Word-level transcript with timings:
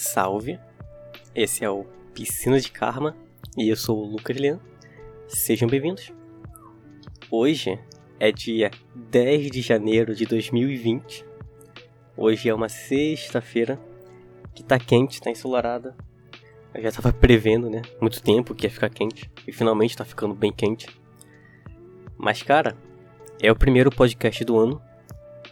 Salve! 0.00 0.60
Esse 1.34 1.64
é 1.64 1.68
o 1.68 1.84
Piscina 2.14 2.60
de 2.60 2.70
Karma 2.70 3.16
e 3.56 3.68
eu 3.68 3.74
sou 3.74 3.98
o 3.98 4.08
Lucas 4.08 4.36
Leão. 4.36 4.60
Sejam 5.26 5.68
bem-vindos. 5.68 6.12
Hoje 7.28 7.76
é 8.20 8.30
dia 8.30 8.70
10 8.94 9.50
de 9.50 9.60
janeiro 9.60 10.14
de 10.14 10.24
2020. 10.24 11.24
Hoje 12.16 12.48
é 12.48 12.54
uma 12.54 12.68
sexta-feira 12.68 13.76
que 14.54 14.62
tá 14.62 14.78
quente, 14.78 15.20
tá 15.20 15.32
ensolarada. 15.32 15.96
Eu 16.72 16.80
já 16.80 16.92
tava 16.92 17.12
prevendo, 17.12 17.68
né? 17.68 17.82
Muito 18.00 18.22
tempo 18.22 18.54
que 18.54 18.66
ia 18.66 18.70
ficar 18.70 18.90
quente 18.90 19.28
e 19.48 19.52
finalmente 19.52 19.96
tá 19.96 20.04
ficando 20.04 20.32
bem 20.32 20.52
quente. 20.52 20.86
Mas, 22.16 22.40
cara, 22.40 22.76
é 23.42 23.50
o 23.50 23.56
primeiro 23.56 23.90
podcast 23.90 24.44
do 24.44 24.60
ano 24.60 24.80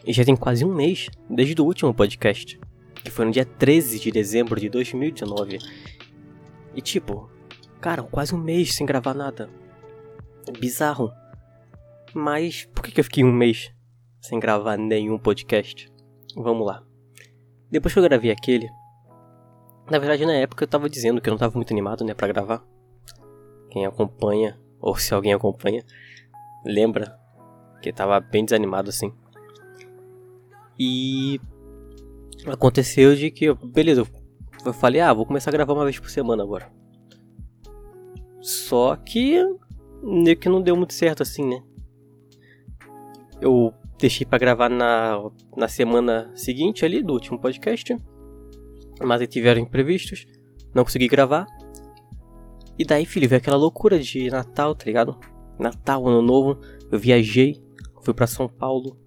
e 0.06 0.12
já 0.12 0.24
tem 0.24 0.36
quase 0.36 0.64
um 0.64 0.72
mês 0.72 1.08
desde 1.28 1.60
o 1.60 1.64
último 1.64 1.92
podcast 1.92 2.60
que 3.06 3.12
foi 3.12 3.24
no 3.24 3.30
dia 3.30 3.44
13 3.44 4.00
de 4.00 4.10
dezembro 4.10 4.58
de 4.60 4.68
2019. 4.68 5.58
E 6.74 6.82
tipo, 6.82 7.30
cara, 7.80 8.02
quase 8.02 8.34
um 8.34 8.38
mês 8.38 8.74
sem 8.74 8.84
gravar 8.84 9.14
nada. 9.14 9.48
Bizarro. 10.58 11.12
Mas 12.12 12.64
por 12.74 12.82
que, 12.82 12.98
eu 12.98 13.04
fiquei 13.04 13.22
um 13.22 13.32
mês 13.32 13.72
sem 14.20 14.40
gravar 14.40 14.76
nenhum 14.76 15.18
podcast? 15.18 15.88
Vamos 16.34 16.66
lá. 16.66 16.82
Depois 17.70 17.94
que 17.94 18.00
eu 18.00 18.02
gravei 18.02 18.32
aquele. 18.32 18.68
Na 19.88 19.98
verdade, 19.98 20.26
na 20.26 20.34
época 20.34 20.64
eu 20.64 20.68
tava 20.68 20.90
dizendo 20.90 21.20
que 21.20 21.28
eu 21.28 21.32
não 21.32 21.38
tava 21.38 21.54
muito 21.54 21.72
animado, 21.72 22.04
né, 22.04 22.12
pra 22.12 22.26
gravar. 22.26 22.64
Quem 23.70 23.86
acompanha, 23.86 24.58
ou 24.80 24.96
se 24.96 25.14
alguém 25.14 25.32
acompanha, 25.32 25.84
lembra 26.64 27.16
que 27.80 27.92
tava 27.92 28.18
bem 28.18 28.44
desanimado 28.44 28.88
assim. 28.88 29.12
E 30.78 31.40
aconteceu 32.44 33.14
de 33.14 33.30
que, 33.30 33.52
beleza, 33.54 34.04
eu 34.64 34.72
falei, 34.72 35.00
ah, 35.00 35.12
vou 35.12 35.24
começar 35.24 35.50
a 35.50 35.52
gravar 35.52 35.72
uma 35.72 35.84
vez 35.84 35.98
por 35.98 36.10
semana 36.10 36.42
agora. 36.42 36.70
Só 38.40 38.94
que 38.96 39.42
meio 40.02 40.36
que 40.36 40.48
não 40.48 40.62
deu 40.62 40.76
muito 40.76 40.94
certo 40.94 41.22
assim, 41.22 41.44
né? 41.44 41.62
Eu 43.40 43.72
deixei 43.98 44.26
para 44.26 44.38
gravar 44.38 44.68
na, 44.68 45.18
na 45.56 45.68
semana 45.68 46.30
seguinte 46.34 46.84
ali 46.84 47.02
do 47.02 47.12
último 47.12 47.40
podcast, 47.40 47.96
mas 49.02 49.20
aí 49.20 49.26
tiveram 49.26 49.60
imprevistos, 49.60 50.26
não 50.74 50.84
consegui 50.84 51.08
gravar. 51.08 51.46
E 52.78 52.84
daí, 52.84 53.06
filho, 53.06 53.28
veio 53.28 53.38
aquela 53.40 53.56
loucura 53.56 53.98
de 53.98 54.30
Natal, 54.30 54.74
tá 54.74 54.84
ligado? 54.84 55.18
Natal, 55.58 56.06
Ano 56.06 56.22
Novo, 56.22 56.60
eu 56.90 56.98
viajei, 56.98 57.60
fui 58.02 58.12
para 58.12 58.26
São 58.26 58.48
Paulo, 58.48 58.98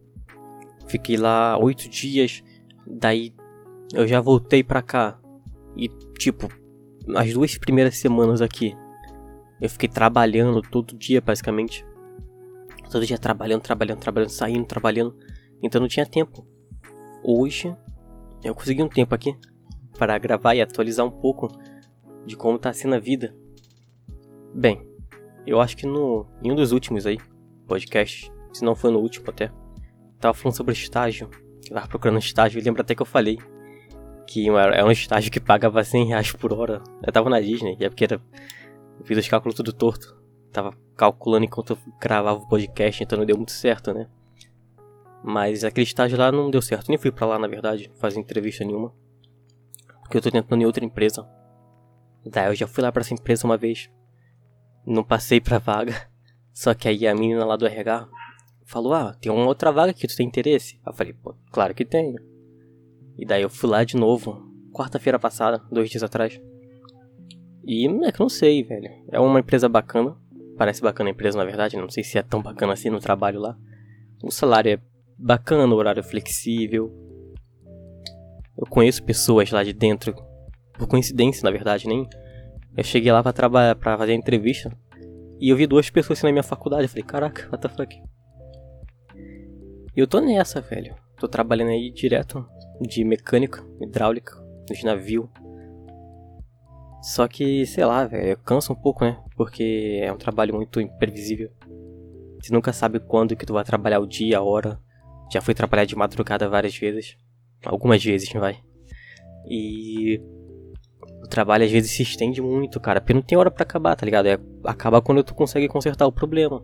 fiquei 0.87 1.17
lá 1.17 1.57
oito 1.57 1.87
dias, 1.87 2.43
Daí 2.89 3.33
eu 3.93 4.07
já 4.07 4.19
voltei 4.19 4.63
pra 4.63 4.81
cá. 4.81 5.19
E 5.75 5.87
tipo, 6.17 6.47
as 7.15 7.31
duas 7.31 7.57
primeiras 7.57 7.97
semanas 7.97 8.41
aqui, 8.41 8.75
eu 9.61 9.69
fiquei 9.69 9.87
trabalhando 9.87 10.61
todo 10.61 10.97
dia 10.97 11.21
basicamente. 11.21 11.85
Todo 12.89 13.05
dia 13.05 13.19
trabalhando, 13.19 13.61
trabalhando, 13.61 13.99
trabalhando, 13.99 14.31
saindo, 14.31 14.65
trabalhando. 14.65 15.15
Então 15.61 15.79
não 15.79 15.87
tinha 15.87 16.05
tempo. 16.05 16.45
Hoje 17.23 17.75
eu 18.43 18.55
consegui 18.55 18.81
um 18.81 18.89
tempo 18.89 19.13
aqui 19.13 19.37
para 19.97 20.17
gravar 20.17 20.55
e 20.55 20.61
atualizar 20.61 21.05
um 21.05 21.11
pouco 21.11 21.47
de 22.25 22.35
como 22.35 22.57
tá 22.57 22.73
sendo 22.73 22.95
a 22.95 22.99
vida. 22.99 23.35
Bem, 24.55 24.87
eu 25.45 25.61
acho 25.61 25.77
que 25.77 25.85
no 25.85 26.25
em 26.41 26.51
um 26.51 26.55
dos 26.55 26.71
últimos 26.71 27.05
aí 27.05 27.19
podcasts, 27.67 28.31
se 28.51 28.65
não 28.65 28.75
foi 28.75 28.91
no 28.91 28.99
último 28.99 29.29
até, 29.29 29.51
tava 30.19 30.33
falando 30.33 30.55
sobre 30.55 30.73
estágio 30.73 31.29
eu 31.69 31.75
tava 31.75 31.87
procurando 31.87 32.19
estágio 32.19 32.59
e 32.59 32.63
lembro 32.63 32.81
até 32.81 32.95
que 32.95 33.01
eu 33.01 33.05
falei 33.05 33.37
que 34.29 34.47
é 34.47 34.85
um 34.85 34.91
estágio 34.91 35.31
que 35.31 35.39
pagava 35.39 35.83
100 35.83 36.05
reais 36.05 36.31
por 36.31 36.53
hora. 36.53 36.83
Eu 37.01 37.11
tava 37.11 37.31
na 37.31 37.41
Disney, 37.41 37.75
e 37.79 37.83
é 37.83 37.89
porque 37.89 38.03
era, 38.03 38.21
eu 38.99 39.03
fiz 39.03 39.17
os 39.17 39.27
cálculos 39.27 39.55
tudo 39.55 39.73
torto. 39.73 40.21
Tava 40.53 40.71
calculando 40.95 41.45
enquanto 41.45 41.71
eu 41.71 41.79
gravava 41.99 42.39
o 42.39 42.47
podcast, 42.47 43.03
então 43.03 43.17
não 43.17 43.25
deu 43.25 43.35
muito 43.35 43.51
certo, 43.51 43.91
né? 43.91 44.07
Mas 45.23 45.63
aquele 45.63 45.85
estágio 45.85 46.15
lá 46.15 46.31
não 46.31 46.51
deu 46.51 46.61
certo. 46.61 46.89
Nem 46.89 46.97
fui 46.97 47.11
pra 47.11 47.25
lá, 47.25 47.39
na 47.39 47.47
verdade, 47.47 47.91
fazer 47.99 48.19
entrevista 48.19 48.63
nenhuma. 48.63 48.93
Porque 50.01 50.17
eu 50.17 50.21
tô 50.21 50.29
tentando 50.29 50.61
em 50.61 50.65
outra 50.65 50.85
empresa. 50.85 51.27
Daí 52.23 52.49
eu 52.49 52.55
já 52.55 52.67
fui 52.67 52.83
lá 52.83 52.91
pra 52.91 53.01
essa 53.01 53.13
empresa 53.15 53.47
uma 53.47 53.57
vez. 53.57 53.89
Não 54.85 55.03
passei 55.03 55.41
pra 55.41 55.57
vaga. 55.57 56.07
Só 56.53 56.75
que 56.75 56.87
aí 56.87 57.07
a 57.07 57.15
menina 57.15 57.43
lá 57.45 57.55
do 57.55 57.65
RH 57.65 58.07
falou: 58.69 58.93
Ah, 58.93 59.15
tem 59.19 59.31
uma 59.31 59.45
outra 59.45 59.71
vaga 59.71 59.93
que 59.93 60.07
tu 60.07 60.15
tem 60.15 60.27
interesse? 60.27 60.79
Eu 60.85 60.93
falei: 60.93 61.13
Pô, 61.13 61.35
claro 61.51 61.73
que 61.73 61.83
tenho. 61.83 62.19
E 63.17 63.25
daí 63.25 63.41
eu 63.41 63.49
fui 63.49 63.69
lá 63.69 63.83
de 63.83 63.97
novo, 63.97 64.47
quarta-feira 64.71 65.19
passada, 65.19 65.61
dois 65.71 65.89
dias 65.89 66.03
atrás. 66.03 66.39
E 67.65 67.85
é 67.85 68.11
que 68.11 68.19
não 68.19 68.29
sei, 68.29 68.63
velho. 68.63 68.89
É 69.11 69.19
uma 69.19 69.39
empresa 69.39 69.67
bacana. 69.67 70.15
Parece 70.57 70.81
bacana 70.81 71.09
a 71.09 71.11
empresa, 71.11 71.37
na 71.37 71.45
verdade. 71.45 71.77
Não 71.77 71.89
sei 71.89 72.03
se 72.03 72.17
é 72.17 72.23
tão 72.23 72.41
bacana 72.41 72.73
assim 72.73 72.89
no 72.89 72.99
trabalho 72.99 73.39
lá. 73.39 73.57
O 74.23 74.31
salário 74.31 74.73
é 74.73 74.79
bacana, 75.17 75.73
o 75.73 75.77
horário 75.77 75.99
é 75.99 76.03
flexível. 76.03 76.91
Eu 78.57 78.65
conheço 78.69 79.03
pessoas 79.03 79.51
lá 79.51 79.63
de 79.63 79.73
dentro. 79.73 80.15
Por 80.77 80.87
coincidência, 80.87 81.43
na 81.43 81.51
verdade, 81.51 81.87
nem. 81.87 82.07
Eu 82.75 82.83
cheguei 82.83 83.11
lá 83.11 83.21
pra 83.21 83.33
trabalhar, 83.33 83.75
pra 83.75 83.97
fazer 83.97 84.13
a 84.13 84.15
entrevista. 84.15 84.71
E 85.39 85.49
eu 85.49 85.55
vi 85.55 85.67
duas 85.67 85.89
pessoas 85.89 86.19
assim 86.19 86.27
na 86.27 86.31
minha 86.31 86.43
faculdade. 86.43 86.83
Eu 86.83 86.89
falei, 86.89 87.03
caraca, 87.03 87.49
what 87.51 87.61
the 87.61 87.69
fuck? 87.69 88.01
E 89.95 89.99
eu 89.99 90.07
tô 90.07 90.19
nessa, 90.19 90.61
velho. 90.61 90.95
Tô 91.17 91.27
trabalhando 91.27 91.69
aí 91.71 91.91
direto 91.91 92.47
de 92.81 93.03
mecânica, 93.03 93.63
hidráulica, 93.81 94.35
de 94.71 94.83
navio. 94.85 95.29
Só 97.01 97.27
que, 97.27 97.65
sei 97.65 97.85
lá, 97.85 98.05
velho, 98.05 98.37
cansa 98.37 98.73
um 98.73 98.75
pouco, 98.75 99.03
né? 99.03 99.21
Porque 99.35 99.99
é 100.01 100.11
um 100.11 100.17
trabalho 100.17 100.53
muito 100.53 100.79
imprevisível. 100.79 101.51
Você 102.41 102.53
nunca 102.53 102.71
sabe 102.71 102.99
quando 102.99 103.35
que 103.35 103.45
tu 103.45 103.53
vai 103.53 103.63
trabalhar 103.63 103.99
o 103.99 104.07
dia, 104.07 104.37
a 104.37 104.43
hora. 104.43 104.79
Já 105.31 105.41
fui 105.41 105.53
trabalhar 105.53 105.85
de 105.85 105.95
madrugada 105.95 106.47
várias 106.47 106.75
vezes. 106.77 107.17
Algumas 107.65 108.03
vezes, 108.03 108.31
vai? 108.31 108.59
E 109.45 110.21
o 111.23 111.27
trabalho 111.27 111.65
às 111.65 111.71
vezes 111.71 111.91
se 111.91 112.03
estende 112.03 112.41
muito, 112.41 112.79
cara, 112.79 113.01
porque 113.01 113.13
não 113.13 113.21
tem 113.21 113.37
hora 113.37 113.51
para 113.51 113.63
acabar, 113.63 113.95
tá 113.95 114.05
ligado? 114.05 114.27
É, 114.27 114.39
acaba 114.63 115.01
quando 115.01 115.23
tu 115.23 115.35
consegue 115.35 115.67
consertar 115.67 116.07
o 116.07 116.11
problema. 116.11 116.63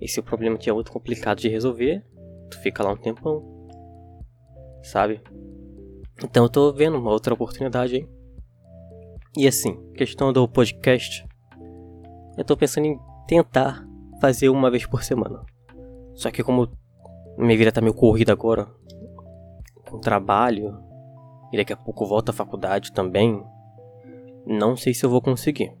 E 0.00 0.08
se 0.08 0.20
o 0.20 0.22
problema 0.22 0.58
que 0.58 0.68
é 0.68 0.72
muito 0.72 0.92
complicado 0.92 1.38
de 1.38 1.48
resolver, 1.48 2.04
tu 2.50 2.58
fica 2.60 2.82
lá 2.82 2.92
um 2.92 2.96
tempão. 2.96 3.42
Sabe? 4.82 5.20
Então 6.22 6.44
eu 6.44 6.48
tô 6.48 6.72
vendo 6.72 6.96
uma 6.96 7.10
outra 7.10 7.34
oportunidade 7.34 7.96
aí. 7.96 8.08
E 9.36 9.46
assim, 9.46 9.76
questão 9.92 10.32
do 10.32 10.48
podcast. 10.48 11.26
Eu 12.38 12.44
tô 12.44 12.56
pensando 12.56 12.86
em 12.86 12.98
tentar 13.26 13.86
fazer 14.20 14.48
uma 14.48 14.70
vez 14.70 14.86
por 14.86 15.02
semana. 15.02 15.44
Só 16.14 16.30
que 16.30 16.42
como 16.42 16.70
minha 17.36 17.56
vida 17.56 17.72
tá 17.72 17.80
meio 17.80 17.92
corrida 17.92 18.32
agora, 18.32 18.66
com 19.90 20.00
trabalho, 20.00 20.78
e 21.52 21.56
daqui 21.56 21.72
a 21.72 21.76
pouco 21.76 22.06
volta 22.06 22.30
à 22.30 22.34
faculdade 22.34 22.92
também, 22.92 23.44
não 24.46 24.76
sei 24.76 24.94
se 24.94 25.04
eu 25.04 25.10
vou 25.10 25.20
conseguir. 25.20 25.76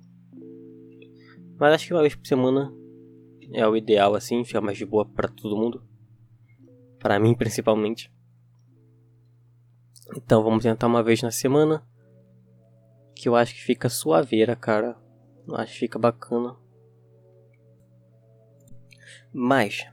Mas 1.58 1.72
acho 1.72 1.86
que 1.86 1.94
uma 1.94 2.02
vez 2.02 2.14
por 2.14 2.26
semana 2.26 2.70
é 3.54 3.66
o 3.66 3.74
ideal 3.74 4.14
assim, 4.14 4.44
fica 4.44 4.60
mais 4.60 4.76
de 4.76 4.84
boa 4.84 5.06
para 5.06 5.28
todo 5.28 5.56
mundo 5.56 5.82
para 6.98 7.18
mim 7.18 7.34
principalmente. 7.34 8.10
Então 10.16 10.42
vamos 10.42 10.62
tentar 10.62 10.86
uma 10.86 11.02
vez 11.02 11.22
na 11.22 11.30
semana, 11.30 11.86
que 13.14 13.28
eu 13.28 13.34
acho 13.34 13.54
que 13.54 13.62
fica 13.62 13.88
suaveira, 13.88 14.54
cara. 14.54 14.96
Eu 15.46 15.56
acho 15.56 15.72
que 15.72 15.78
fica 15.80 15.98
bacana. 15.98 16.56
Mas, 19.32 19.86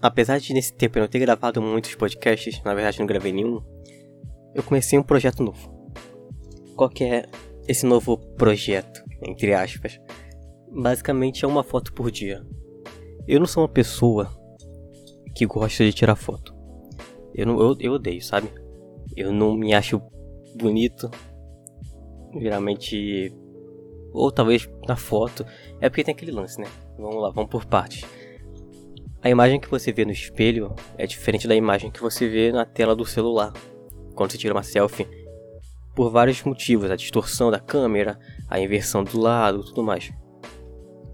apesar 0.00 0.38
de 0.38 0.54
nesse 0.54 0.72
tempo 0.72 0.98
eu 0.98 1.02
não 1.02 1.08
ter 1.08 1.18
gravado 1.18 1.60
muitos 1.60 1.94
podcasts, 1.94 2.62
na 2.62 2.74
verdade 2.74 2.98
não 2.98 3.06
gravei 3.06 3.32
nenhum, 3.32 3.60
eu 4.54 4.62
comecei 4.62 4.98
um 4.98 5.02
projeto 5.02 5.42
novo. 5.42 5.92
Qual 6.74 6.88
que 6.88 7.04
é 7.04 7.26
esse 7.68 7.84
novo 7.84 8.16
projeto, 8.16 9.02
entre 9.22 9.52
aspas? 9.52 10.00
Basicamente 10.72 11.44
é 11.44 11.48
uma 11.48 11.62
foto 11.62 11.92
por 11.92 12.10
dia. 12.10 12.42
Eu 13.26 13.38
não 13.38 13.46
sou 13.46 13.62
uma 13.62 13.68
pessoa 13.68 14.30
que 15.34 15.44
gosta 15.44 15.84
de 15.84 15.92
tirar 15.92 16.16
foto. 16.16 16.55
Eu, 17.36 17.46
não, 17.46 17.60
eu, 17.60 17.76
eu 17.78 17.92
odeio, 17.92 18.22
sabe? 18.22 18.48
Eu 19.14 19.30
não 19.30 19.54
me 19.54 19.74
acho 19.74 20.00
bonito. 20.56 21.10
Geralmente. 22.40 23.30
Ou 24.10 24.32
talvez 24.32 24.68
na 24.88 24.96
foto. 24.96 25.44
É 25.78 25.90
porque 25.90 26.02
tem 26.02 26.14
aquele 26.14 26.32
lance, 26.32 26.58
né? 26.58 26.66
Vamos 26.98 27.22
lá, 27.22 27.30
vamos 27.30 27.50
por 27.50 27.66
partes. 27.66 28.04
A 29.22 29.28
imagem 29.28 29.60
que 29.60 29.68
você 29.68 29.92
vê 29.92 30.06
no 30.06 30.12
espelho 30.12 30.74
é 30.96 31.06
diferente 31.06 31.46
da 31.46 31.54
imagem 31.54 31.90
que 31.90 32.00
você 32.00 32.26
vê 32.26 32.50
na 32.50 32.64
tela 32.64 32.96
do 32.96 33.04
celular. 33.04 33.52
Quando 34.14 34.32
você 34.32 34.38
tira 34.38 34.54
uma 34.54 34.62
selfie. 34.62 35.06
Por 35.94 36.10
vários 36.10 36.42
motivos. 36.42 36.90
A 36.90 36.96
distorção 36.96 37.50
da 37.50 37.60
câmera, 37.60 38.18
a 38.48 38.58
inversão 38.58 39.04
do 39.04 39.20
lado, 39.20 39.62
tudo 39.62 39.82
mais. 39.82 40.10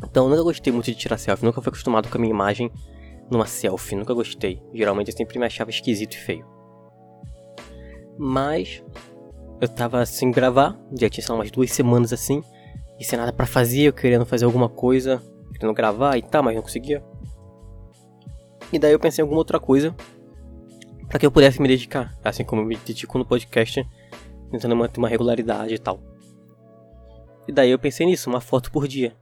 Então 0.05 0.25
eu 0.25 0.31
nunca 0.31 0.45
gostei 0.45 0.73
muito 0.73 0.87
de 0.87 0.95
tirar 0.95 1.19
selfie. 1.19 1.45
Nunca 1.45 1.61
fui 1.61 1.71
acostumado 1.71 2.09
com 2.09 2.17
a 2.17 2.21
minha 2.21 2.33
imagem 2.33 2.71
numa 3.33 3.47
selfie, 3.47 3.97
nunca 3.97 4.15
gostei. 4.15 4.63
Geralmente 4.73 5.11
eu 5.11 5.17
sempre 5.17 5.39
me 5.39 5.47
achava 5.47 5.71
esquisito 5.71 6.15
e 6.15 6.19
feio. 6.19 6.47
Mas 8.19 8.85
eu 9.61 9.69
tava 9.69 10.05
sem 10.05 10.31
gravar, 10.31 10.79
já 10.99 11.09
tinha 11.09 11.25
lá, 11.29 11.35
umas 11.37 11.51
duas 11.51 11.73
semanas 11.73 12.13
assim, 12.13 12.43
e 12.99 13.05
sem 13.05 13.19
nada 13.19 13.33
para 13.33 13.47
fazer, 13.47 13.83
eu 13.83 13.93
querendo 13.93 14.27
fazer 14.27 14.45
alguma 14.45 14.69
coisa, 14.69 15.23
querendo 15.55 15.75
gravar 15.75 16.17
e 16.17 16.23
tal, 16.23 16.43
mas 16.43 16.55
não 16.55 16.63
conseguia. 16.63 17.03
E 18.73 18.79
daí 18.79 18.93
eu 18.93 18.99
pensei 18.99 19.23
em 19.23 19.25
alguma 19.25 19.41
outra 19.41 19.59
coisa 19.59 19.95
para 21.09 21.19
que 21.19 21.27
eu 21.27 21.31
pudesse 21.31 21.61
me 21.61 21.69
dedicar, 21.69 22.17
assim 22.25 22.45
como 22.45 22.63
eu 22.63 22.67
me 22.67 22.77
dedico 22.77 23.19
no 23.19 23.25
podcast, 23.25 23.87
tentando 24.51 24.75
manter 24.75 24.99
uma 24.99 25.09
regularidade 25.09 25.75
e 25.75 25.79
tal. 25.79 26.01
E 27.47 27.53
daí 27.53 27.71
eu 27.71 27.79
pensei 27.79 28.07
nisso, 28.07 28.31
uma 28.31 28.41
foto 28.41 28.71
por 28.71 28.89
dia. 28.89 29.15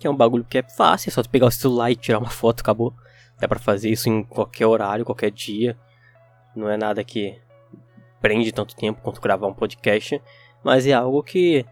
Que 0.00 0.06
é 0.06 0.10
um 0.10 0.16
bagulho 0.16 0.44
que 0.44 0.56
é 0.56 0.62
fácil, 0.62 1.10
é 1.10 1.12
só 1.12 1.22
tu 1.22 1.28
pegar 1.28 1.46
o 1.46 1.50
celular 1.50 1.90
e 1.90 1.94
tirar 1.94 2.18
uma 2.18 2.30
foto, 2.30 2.60
acabou. 2.60 2.94
Dá 3.38 3.46
pra 3.46 3.58
fazer 3.58 3.90
isso 3.90 4.08
em 4.08 4.24
qualquer 4.24 4.66
horário, 4.66 5.04
qualquer 5.04 5.30
dia. 5.30 5.78
Não 6.56 6.68
é 6.68 6.76
nada 6.76 7.04
que 7.04 7.38
prende 8.20 8.50
tanto 8.50 8.74
tempo 8.74 9.00
quanto 9.02 9.20
gravar 9.20 9.46
um 9.46 9.54
podcast, 9.54 10.20
mas 10.64 10.86
é 10.86 10.92
algo 10.94 11.22
que 11.22 11.64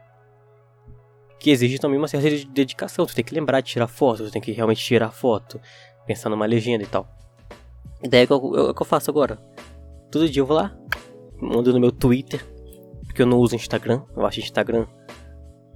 que 1.38 1.50
exige 1.50 1.78
também 1.78 1.96
uma 1.98 2.08
certa 2.08 2.28
dedicação. 2.50 3.06
Tu 3.06 3.14
tem 3.14 3.24
que 3.24 3.34
lembrar 3.34 3.60
de 3.60 3.70
tirar 3.70 3.86
foto, 3.86 4.24
tu 4.24 4.30
tem 4.30 4.42
que 4.42 4.52
realmente 4.52 4.84
tirar 4.84 5.10
foto, 5.10 5.60
pensar 6.06 6.28
numa 6.28 6.46
legenda 6.46 6.84
e 6.84 6.86
tal. 6.86 7.08
E 8.02 8.08
daí 8.08 8.20
é 8.20 8.24
o 8.24 8.26
que 8.26 8.32
eu, 8.32 8.70
é 8.70 8.74
que 8.74 8.82
eu 8.82 8.86
faço 8.86 9.10
agora. 9.10 9.36
Todo 10.10 10.28
dia 10.28 10.42
eu 10.42 10.46
vou 10.46 10.56
lá, 10.56 10.76
mando 11.40 11.72
no 11.72 11.80
meu 11.80 11.92
Twitter, 11.92 12.44
porque 13.04 13.22
eu 13.22 13.26
não 13.26 13.38
uso 13.38 13.54
Instagram, 13.54 14.02
eu 14.14 14.26
acho 14.26 14.40
Instagram 14.40 14.86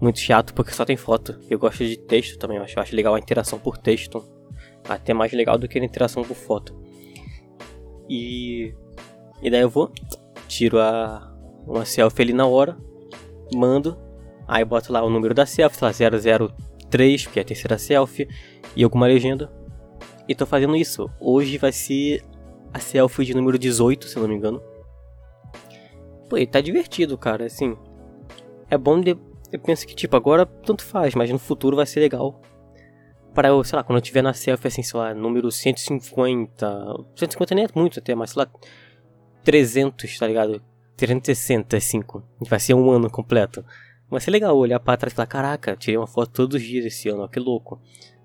muito 0.02 0.18
chato 0.18 0.52
porque 0.52 0.72
só 0.72 0.84
tem 0.84 0.96
foto. 0.96 1.38
Eu 1.48 1.58
gosto 1.58 1.84
de 1.84 1.96
texto 1.96 2.38
também, 2.38 2.58
eu 2.58 2.64
acho, 2.64 2.78
eu 2.78 2.82
acho 2.82 2.96
legal 2.96 3.14
a 3.14 3.18
interação 3.18 3.58
por 3.58 3.78
texto, 3.78 4.22
até 4.88 5.14
mais 5.14 5.32
legal 5.32 5.56
do 5.56 5.68
que 5.68 5.78
a 5.78 5.84
interação 5.84 6.22
por 6.24 6.36
foto. 6.36 6.76
E 8.08 8.74
e 9.42 9.50
daí 9.50 9.60
eu 9.60 9.68
vou, 9.68 9.90
tiro 10.46 10.78
a 10.78 11.32
uma 11.66 11.84
selfie 11.84 12.22
ali 12.22 12.32
na 12.32 12.46
hora, 12.46 12.76
mando, 13.54 13.98
aí 14.46 14.64
boto 14.64 14.92
lá 14.92 15.02
o 15.02 15.10
número 15.10 15.34
da 15.34 15.44
selfie, 15.46 15.82
lá 15.82 15.90
003, 15.90 17.26
que 17.26 17.38
é 17.38 17.42
a 17.42 17.44
terceira 17.44 17.76
selfie, 17.78 18.28
e 18.76 18.84
alguma 18.84 19.06
legenda. 19.06 19.52
E 20.28 20.34
tô 20.34 20.46
fazendo 20.46 20.76
isso. 20.76 21.10
Hoje 21.20 21.58
vai 21.58 21.72
ser 21.72 22.22
a 22.72 22.78
selfie 22.78 23.24
de 23.24 23.34
número 23.34 23.58
18, 23.58 24.06
se 24.06 24.16
eu 24.16 24.22
não 24.22 24.28
me 24.28 24.36
engano. 24.36 24.62
Pô, 26.28 26.38
e 26.38 26.46
tá 26.46 26.60
divertido, 26.60 27.18
cara, 27.18 27.46
assim. 27.46 27.76
É 28.70 28.78
bom 28.78 29.00
de... 29.00 29.16
Eu 29.52 29.60
penso 29.60 29.86
que, 29.86 29.94
tipo, 29.94 30.16
agora 30.16 30.46
tanto 30.46 30.82
faz, 30.82 31.14
mas 31.14 31.30
no 31.30 31.38
futuro 31.38 31.76
vai 31.76 31.84
ser 31.84 32.00
legal. 32.00 32.40
Para 33.34 33.48
eu, 33.48 33.62
sei 33.62 33.76
lá, 33.76 33.84
quando 33.84 33.98
eu 33.98 34.02
tiver 34.02 34.22
na 34.22 34.32
selfie, 34.32 34.68
assim, 34.68 34.82
sei 34.82 34.98
lá, 34.98 35.14
número 35.14 35.50
150. 35.50 36.66
150 37.14 37.54
nem 37.54 37.66
é 37.66 37.68
muito 37.74 37.98
até, 37.98 38.14
mas 38.14 38.30
sei 38.30 38.42
lá, 38.42 38.50
300, 39.44 40.18
tá 40.18 40.26
ligado? 40.26 40.62
365. 40.96 42.22
Vai 42.48 42.58
ser 42.58 42.74
um 42.74 42.90
ano 42.90 43.10
completo. 43.10 43.64
Vai 44.08 44.20
ser 44.20 44.30
legal 44.30 44.56
olhar 44.56 44.80
pra 44.80 44.96
trás 44.96 45.12
e 45.12 45.16
falar: 45.16 45.26
caraca, 45.26 45.76
tirei 45.76 45.96
uma 45.98 46.06
foto 46.06 46.32
todos 46.32 46.56
os 46.56 46.62
dias 46.62 46.86
esse 46.86 47.08
ano, 47.08 47.22
ó, 47.22 47.28
que 47.28 47.40
louco. 47.40 47.80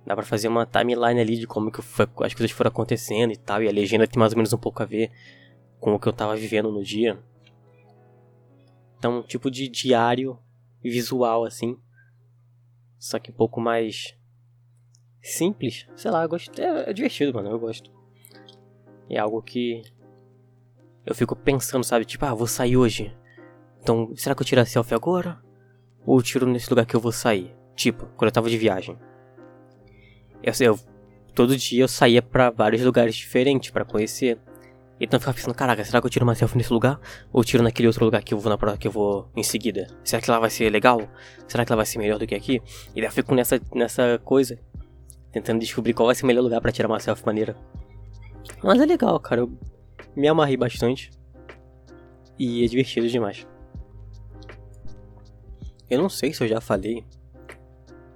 Dá 0.05 0.15
pra 0.15 0.23
fazer 0.23 0.47
uma 0.47 0.65
timeline 0.65 1.19
ali 1.19 1.37
de 1.37 1.45
como 1.45 1.69
que 1.69 1.81
foi, 1.81 2.07
as 2.23 2.33
coisas 2.33 2.51
foram 2.51 2.69
acontecendo 2.69 3.33
e 3.33 3.37
tal. 3.37 3.61
E 3.61 3.67
a 3.67 3.71
legenda 3.71 4.07
tem 4.07 4.19
mais 4.19 4.31
ou 4.31 4.37
menos 4.37 4.53
um 4.53 4.57
pouco 4.57 4.81
a 4.81 4.85
ver 4.85 5.11
com 5.79 5.93
o 5.93 5.99
que 5.99 6.07
eu 6.07 6.13
tava 6.13 6.35
vivendo 6.35 6.71
no 6.71 6.81
dia. 6.81 7.19
Então, 8.97 9.19
um 9.19 9.21
tipo 9.21 9.51
de 9.51 9.67
diário 9.67 10.39
visual, 10.89 11.45
assim. 11.45 11.77
Só 12.97 13.19
que 13.19 13.31
um 13.31 13.35
pouco 13.35 13.61
mais 13.61 14.15
simples. 15.21 15.87
Sei 15.95 16.09
lá, 16.11 16.23
eu 16.23 16.29
gosto. 16.29 16.59
É, 16.59 16.89
é 16.89 16.93
divertido, 16.93 17.33
mano. 17.33 17.49
Eu 17.49 17.59
gosto. 17.59 17.91
É 19.09 19.17
algo 19.17 19.41
que 19.41 19.81
eu 21.05 21.15
fico 21.15 21.35
pensando, 21.35 21.83
sabe? 21.83 22.05
Tipo, 22.05 22.25
ah, 22.25 22.33
vou 22.33 22.47
sair 22.47 22.75
hoje. 22.75 23.15
Então, 23.81 24.13
será 24.15 24.35
que 24.35 24.41
eu 24.41 24.45
tiro 24.45 24.61
a 24.61 24.65
selfie 24.65 24.93
agora? 24.93 25.41
Ou 26.05 26.21
tiro 26.21 26.45
nesse 26.45 26.69
lugar 26.69 26.85
que 26.85 26.95
eu 26.95 26.99
vou 26.99 27.11
sair? 27.11 27.55
Tipo, 27.75 28.05
quando 28.17 28.29
eu 28.29 28.33
tava 28.33 28.49
de 28.49 28.57
viagem. 28.57 28.97
Eu, 30.43 30.53
eu 30.59 30.79
todo 31.33 31.55
dia 31.55 31.83
eu 31.83 31.87
saía 31.87 32.21
para 32.21 32.49
vários 32.49 32.81
lugares 32.81 33.15
diferentes 33.15 33.69
para 33.69 33.85
conhecer. 33.85 34.39
Então 34.99 35.17
eu 35.17 35.21
ficava 35.21 35.35
pensando, 35.35 35.53
caraca, 35.53 35.83
será 35.85 36.01
que 36.01 36.07
eu 36.07 36.09
tiro 36.09 36.25
uma 36.25 36.33
selfie 36.33 36.57
nesse 36.57 36.73
lugar? 36.73 36.99
Ou 37.31 37.43
tiro 37.43 37.61
naquele 37.61 37.87
outro 37.87 38.03
lugar 38.03 38.23
que 38.23 38.33
eu 38.33 38.39
vou 38.39 38.55
na 38.55 38.77
que 38.77 38.87
eu 38.87 38.91
vou 38.91 39.29
em 39.35 39.43
seguida? 39.43 39.87
Será 40.03 40.21
que 40.21 40.31
lá 40.31 40.39
vai 40.39 40.49
ser 40.49 40.69
legal? 40.71 41.07
Será 41.47 41.63
que 41.63 41.71
lá 41.71 41.75
vai 41.75 41.85
ser 41.85 41.99
melhor 41.99 42.17
do 42.17 42.25
que 42.25 42.33
aqui? 42.33 42.61
E 42.95 43.01
daí 43.01 43.05
eu 43.05 43.11
fico 43.11 43.35
nessa, 43.35 43.61
nessa 43.73 44.19
coisa. 44.23 44.59
Tentando 45.31 45.59
descobrir 45.59 45.93
qual 45.93 46.07
vai 46.07 46.15
ser 46.15 46.23
o 46.23 46.27
melhor 46.27 46.41
lugar 46.41 46.59
para 46.61 46.71
tirar 46.71 46.87
uma 46.87 46.99
selfie 46.99 47.25
maneira. 47.25 47.55
Mas 48.63 48.81
é 48.81 48.85
legal, 48.85 49.19
cara. 49.19 49.41
Eu 49.41 49.57
me 50.15 50.27
amarrei 50.27 50.57
bastante. 50.57 51.11
E 52.39 52.65
é 52.65 52.67
divertido 52.67 53.07
demais. 53.07 53.47
Eu 55.89 55.99
não 55.99 56.09
sei 56.09 56.33
se 56.33 56.43
eu 56.43 56.47
já 56.47 56.59
falei, 56.59 57.05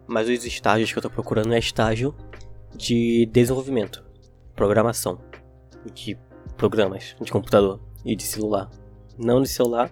mas 0.05 0.27
os 0.27 0.45
estágios 0.45 0.91
que 0.91 0.97
eu 0.97 1.01
tô 1.01 1.09
procurando 1.09 1.53
é 1.53 1.59
estágio 1.59 2.13
de 2.75 3.25
desenvolvimento, 3.27 4.03
programação, 4.55 5.21
de 5.93 6.17
programas 6.61 7.15
de 7.19 7.31
computador 7.31 7.79
e 8.05 8.15
de 8.15 8.21
celular. 8.21 8.69
Não 9.17 9.41
de 9.41 9.49
celular, 9.49 9.91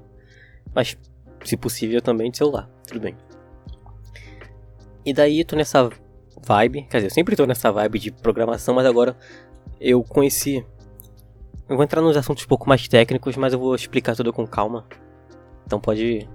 mas 0.71 0.95
se 1.43 1.57
possível 1.57 1.99
também 1.99 2.29
de 2.29 2.37
celular, 2.37 2.69
tudo 2.87 2.99
bem. 2.99 3.17
E 5.03 5.11
daí 5.11 5.43
tô 5.43 5.55
nessa 5.55 5.89
vibe, 6.45 6.83
quer 6.83 6.97
dizer, 6.97 7.07
eu 7.07 7.13
sempre 7.13 7.35
tô 7.35 7.47
nessa 7.47 7.71
vibe 7.71 7.97
de 7.97 8.11
programação, 8.11 8.75
mas 8.75 8.85
agora 8.85 9.17
eu 9.81 10.03
conheci 10.03 10.63
eu 11.67 11.75
vou 11.75 11.83
entrar 11.83 12.01
nos 12.01 12.17
assuntos 12.17 12.43
um 12.43 12.47
pouco 12.47 12.69
mais 12.69 12.87
técnicos, 12.87 13.35
mas 13.35 13.53
eu 13.53 13.59
vou 13.59 13.73
explicar 13.73 14.15
tudo 14.15 14.31
com 14.31 14.45
calma. 14.45 14.87
Então 15.65 15.79
pode 15.79 16.27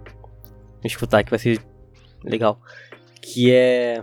me 0.82 0.86
escutar 0.88 1.22
que 1.22 1.30
vai 1.30 1.38
ser 1.38 1.60
legal. 2.24 2.60
Que 3.20 3.52
é 3.52 4.02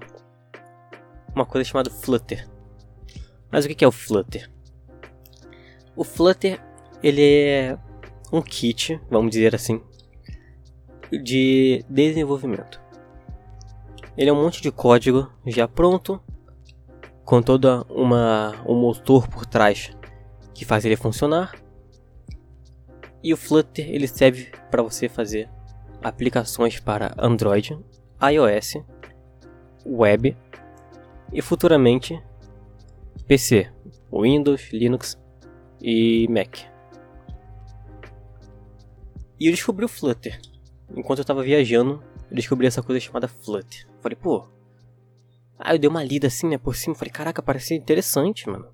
uma 1.35 1.45
coisa 1.45 1.69
chamada 1.69 1.89
Flutter. 1.89 2.49
Mas 3.49 3.65
o 3.65 3.69
que 3.69 3.83
é 3.83 3.87
o 3.87 3.91
Flutter? 3.91 4.49
O 5.95 6.03
Flutter 6.03 6.61
ele 7.03 7.21
é 7.21 7.77
um 8.31 8.41
kit, 8.41 8.99
vamos 9.09 9.31
dizer 9.31 9.53
assim, 9.53 9.81
de 11.11 11.83
desenvolvimento. 11.89 12.81
Ele 14.17 14.29
é 14.29 14.33
um 14.33 14.41
monte 14.41 14.61
de 14.61 14.71
código 14.71 15.31
já 15.45 15.67
pronto, 15.67 16.21
com 17.25 17.41
toda 17.41 17.83
uma 17.89 18.61
um 18.65 18.75
motor 18.75 19.27
por 19.27 19.45
trás 19.45 19.91
que 20.53 20.65
faz 20.65 20.85
ele 20.85 20.95
funcionar. 20.95 21.55
E 23.23 23.33
o 23.33 23.37
Flutter 23.37 23.89
ele 23.89 24.07
serve 24.07 24.51
para 24.69 24.81
você 24.81 25.07
fazer 25.07 25.49
aplicações 26.01 26.79
para 26.79 27.13
Android, 27.17 27.77
iOS, 28.21 28.83
web 29.85 30.35
e 31.31 31.41
futuramente 31.41 32.21
PC, 33.27 33.71
Windows, 34.11 34.69
Linux 34.73 35.20
e 35.81 36.27
Mac. 36.29 36.59
E 39.39 39.47
eu 39.47 39.51
descobri 39.51 39.83
o 39.83 39.89
Flutter. 39.89 40.39
Enquanto 40.95 41.19
eu 41.19 41.23
estava 41.23 41.41
viajando, 41.41 42.03
eu 42.29 42.35
descobri 42.35 42.67
essa 42.67 42.83
coisa 42.83 42.99
chamada 42.99 43.27
Flutter. 43.27 43.87
Falei, 43.99 44.15
pô. 44.15 44.47
Aí 45.57 45.75
eu 45.75 45.79
dei 45.79 45.89
uma 45.89 46.03
lida 46.03 46.27
assim, 46.27 46.47
né, 46.47 46.57
por 46.57 46.75
cima. 46.75 46.95
Falei, 46.95 47.11
caraca, 47.11 47.41
parece 47.41 47.73
interessante, 47.75 48.47
mano. 48.47 48.71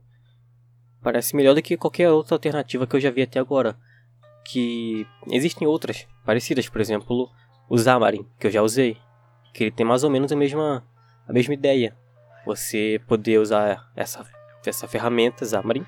Parece 1.01 1.35
melhor 1.35 1.55
do 1.55 1.61
que 1.61 1.77
qualquer 1.77 2.09
outra 2.09 2.35
alternativa 2.35 2.85
que 2.85 2.95
eu 2.95 2.99
já 2.99 3.09
vi 3.09 3.21
até 3.21 3.39
agora. 3.39 3.77
Que 4.43 5.05
existem 5.31 5.67
outras 5.67 6.05
parecidas, 6.25 6.67
por 6.67 6.81
exemplo, 6.81 7.29
o 7.69 7.77
Xamarin, 7.77 8.25
que 8.39 8.47
eu 8.47 8.51
já 8.51 8.61
usei. 8.61 8.97
Que 9.53 9.65
ele 9.65 9.71
tem 9.71 9.85
mais 9.85 10.03
ou 10.03 10.09
menos 10.09 10.31
a 10.31 10.35
mesma, 10.35 10.85
a 11.25 11.31
mesma 11.31 11.53
ideia. 11.53 11.95
Você 12.45 13.01
poder 13.07 13.39
usar 13.39 13.89
essa, 13.95 14.25
essa 14.65 14.87
ferramenta 14.87 15.45
Xamarin 15.45 15.85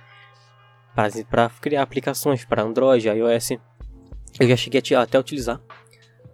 para 1.29 1.50
criar 1.62 1.84
aplicações 1.84 2.46
para 2.46 2.63
Android, 2.63 3.08
iOS. 3.08 3.51
Eu 4.39 4.48
já 4.48 4.56
cheguei 4.56 4.82
a 4.96 5.01
até 5.01 5.20
utilizar. 5.20 5.62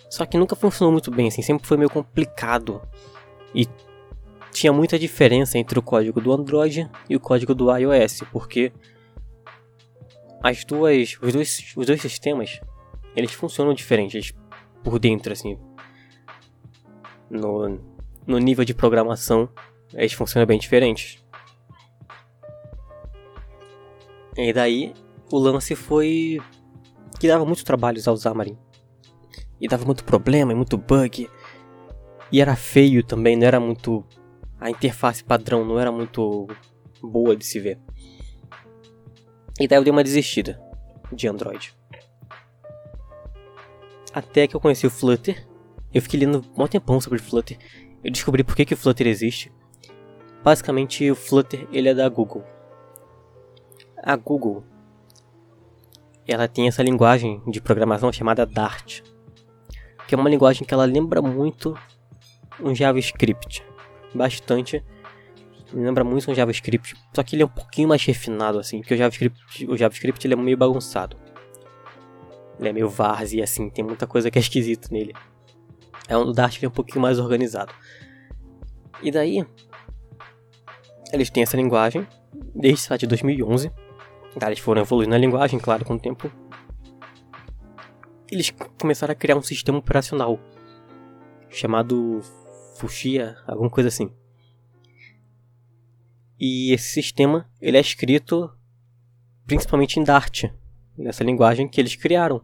Só 0.10 0.26
que 0.26 0.38
nunca 0.38 0.56
funcionou 0.56 0.92
muito 0.92 1.12
bem, 1.12 1.28
assim, 1.28 1.42
sempre 1.42 1.68
foi 1.68 1.78
meio 1.78 1.90
complicado. 1.90 2.82
E 3.54 3.68
tinha 4.52 4.72
muita 4.72 4.98
diferença 4.98 5.58
entre 5.58 5.78
o 5.78 5.82
código 5.82 6.22
do 6.22 6.32
Android 6.32 6.90
e 7.10 7.16
o 7.16 7.20
código 7.20 7.54
do 7.54 7.76
iOS, 7.76 8.22
porque 8.32 8.72
as 10.42 10.64
duas, 10.64 11.18
os 11.22 11.34
dois, 11.34 11.74
os 11.76 11.86
dois 11.86 12.02
sistemas, 12.02 12.62
eles 13.16 13.34
funcionam 13.34 13.74
diferentes 13.74 14.34
por 14.84 15.00
dentro, 15.00 15.34
assim. 15.34 15.58
No, 17.30 17.82
no 18.26 18.38
nível 18.38 18.64
de 18.64 18.74
programação, 18.74 19.50
eles 19.94 20.14
funcionam 20.14 20.46
bem 20.46 20.60
diferentes. 20.60 21.25
E 24.38 24.52
daí, 24.54 24.94
o 25.32 25.38
lance 25.38 25.76
foi 25.76 26.40
que 27.20 27.28
dava 27.28 27.46
muito 27.46 27.64
trabalho 27.64 27.98
usar 27.98 28.12
o 28.12 28.18
Xamarin. 28.18 28.58
E 29.60 29.68
dava 29.68 29.86
muito 29.86 30.04
problema, 30.04 30.52
e 30.52 30.56
muito 30.56 30.78
bug. 30.78 31.30
E 32.32 32.42
era 32.42 32.56
feio 32.56 33.04
também, 33.04 33.36
não 33.36 33.48
era 33.48 33.60
muito 33.60 34.06
a 34.60 34.70
interface 34.70 35.24
padrão 35.24 35.66
não 35.66 35.80
era 35.80 35.92
muito 35.92 36.48
boa 37.02 37.36
de 37.36 37.46
se 37.46 37.60
ver. 37.60 37.80
E 39.60 39.68
daí 39.68 39.78
eu 39.78 39.84
dei 39.84 39.92
uma 39.92 40.04
desistida 40.04 40.60
de 41.12 41.28
Android. 41.28 41.74
Até 44.14 44.48
que 44.48 44.56
eu 44.56 44.60
conheci 44.60 44.88
o 44.88 44.90
Flutter. 44.90 45.48
Eu 45.94 46.02
fiquei 46.02 46.20
lendo 46.20 46.44
um 46.58 46.68
tempão 46.68 47.00
sobre 47.00 47.20
Flutter. 47.20 47.58
Eu 48.04 48.12
descobri 48.12 48.44
por 48.44 48.56
que, 48.56 48.66
que 48.66 48.74
o 48.74 48.78
Flutter 48.78 49.08
existe. 49.08 49.52
Basicamente, 50.44 51.10
o 51.10 51.16
Flutter 51.16 51.68
ele 51.72 51.90
é 51.90 51.94
da 51.94 52.08
Google. 52.10 52.44
A 54.06 54.16
Google 54.16 54.64
ela 56.28 56.48
tem 56.48 56.68
essa 56.68 56.84
linguagem 56.84 57.42
de 57.48 57.60
programação 57.60 58.14
chamada 58.14 58.46
Dart, 58.46 59.02
que 60.08 60.14
é 60.14 60.18
uma 60.18 60.30
linguagem 60.30 60.64
que 60.64 60.74
ela 60.76 60.86
lembra 60.86 61.24
muito 61.24 61.76
um 62.60 62.74
JavaScript, 62.74 63.66
bastante. 64.14 64.84
lembra 65.74 66.04
muito 66.04 66.30
um 66.30 66.36
JavaScript, 66.36 66.96
só 67.16 67.24
que 67.24 67.36
ele 67.36 67.42
é 67.42 67.46
um 67.48 67.50
pouquinho 67.50 67.90
mais 67.90 68.06
refinado 68.06 68.60
assim, 68.60 68.80
porque 68.80 68.94
o 68.94 68.98
JavaScript, 68.98 69.66
o 69.68 69.76
JavaScript 69.76 70.28
ele 70.28 70.36
é 70.36 70.38
meio 70.38 70.58
bagunçado. 70.58 71.18
Ele 72.60 72.70
é 72.70 72.74
meio 72.74 72.88
várzea 72.88 73.44
assim, 73.44 73.72
tem 73.72 73.84
muita 73.84 74.06
coisa 74.06 74.30
que 74.30 74.38
é 74.38 74.42
esquisito 74.42 74.92
nele. 74.92 75.16
É 76.08 76.16
um 76.16 76.32
Dart 76.32 76.58
ele 76.58 76.68
é 76.68 76.70
um 76.70 76.72
pouquinho 76.72 77.02
mais 77.02 77.18
organizado. 77.18 77.74
E 79.02 79.10
daí 79.10 79.44
eles 81.12 81.32
têm 81.32 81.42
essa 81.42 81.58
linguagem 81.58 82.08
desde 82.54 82.88
lá 82.92 82.98
de 82.98 83.08
2011 83.08 83.72
eles 84.42 84.60
foram 84.60 84.82
evoluindo 84.82 85.16
a 85.16 85.18
linguagem, 85.18 85.60
claro, 85.60 85.86
com 85.86 85.96
o 85.96 86.00
tempo. 86.00 86.32
Eles 88.32 88.52
começaram 88.80 89.12
a 89.12 89.16
criar 89.16 89.38
um 89.38 89.42
sistema 89.42 89.78
operacional 89.78 90.40
chamado 91.50 92.22
Fuchsia, 92.78 93.38
alguma 93.48 93.70
coisa 93.70 93.88
assim. 93.90 94.12
E 96.40 96.74
esse 96.74 96.90
sistema 96.90 97.50
ele 97.62 97.78
é 97.78 97.80
escrito 97.80 98.52
principalmente 99.46 100.00
em 100.00 100.04
Dart, 100.04 100.46
nessa 100.98 101.24
linguagem 101.24 101.68
que 101.68 101.80
eles 101.80 101.96
criaram. 101.96 102.42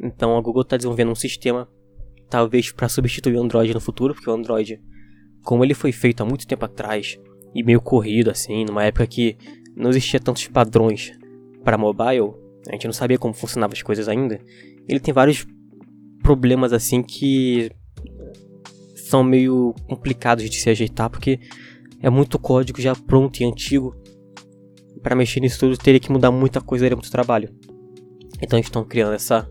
Então 0.00 0.36
a 0.36 0.40
Google 0.40 0.62
está 0.62 0.76
desenvolvendo 0.76 1.10
um 1.10 1.16
sistema, 1.16 1.68
talvez 2.30 2.70
para 2.72 2.88
substituir 2.88 3.36
o 3.36 3.42
Android 3.42 3.74
no 3.74 3.80
futuro, 3.80 4.14
porque 4.14 4.30
o 4.30 4.32
Android, 4.32 4.80
como 5.42 5.64
ele 5.64 5.74
foi 5.74 5.92
feito 5.92 6.22
há 6.22 6.26
muito 6.26 6.46
tempo 6.46 6.64
atrás 6.64 7.18
e 7.54 7.62
meio 7.62 7.80
corrido 7.80 8.30
assim, 8.30 8.64
numa 8.64 8.84
época 8.84 9.06
que 9.06 9.36
não 9.78 9.90
existia 9.90 10.18
tantos 10.18 10.46
padrões 10.48 11.12
para 11.64 11.78
mobile, 11.78 12.34
a 12.68 12.72
gente 12.72 12.86
não 12.86 12.92
sabia 12.92 13.18
como 13.18 13.32
funcionavam 13.32 13.74
as 13.74 13.82
coisas 13.82 14.08
ainda. 14.08 14.40
Ele 14.88 14.98
tem 14.98 15.14
vários 15.14 15.46
problemas 16.22 16.72
assim 16.72 17.02
que 17.02 17.70
são 18.96 19.22
meio 19.22 19.74
complicados 19.88 20.48
de 20.50 20.56
se 20.60 20.68
ajeitar 20.68 21.08
porque 21.08 21.38
é 22.02 22.10
muito 22.10 22.38
código 22.38 22.80
já 22.80 22.94
pronto 22.94 23.40
e 23.40 23.44
antigo. 23.44 23.94
Para 25.02 25.14
mexer 25.14 25.40
nisso 25.40 25.60
tudo 25.60 25.78
teria 25.78 26.00
que 26.00 26.10
mudar 26.10 26.32
muita 26.32 26.60
coisa, 26.60 26.84
teria 26.84 26.96
muito 26.96 27.10
trabalho. 27.10 27.48
Então 28.42 28.58
estão 28.58 28.84
criando 28.84 29.14
essa, 29.14 29.48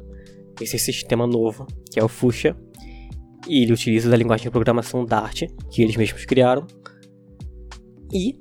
esse 0.62 0.77
sistema 0.77 1.25
novo, 1.25 1.65
que 1.91 2.00
é 2.00 2.03
o 2.03 2.07
Fuchsia, 2.07 2.55
e 3.48 3.63
ele 3.63 3.74
utiliza 3.74 4.10
da 4.10 4.17
linguagem 4.17 4.46
de 4.46 4.51
programação 4.51 5.05
Dart, 5.05 5.43
que 5.72 5.81
eles 5.81 5.96
mesmos 5.96 6.25
criaram, 6.25 6.67
e 8.13 8.39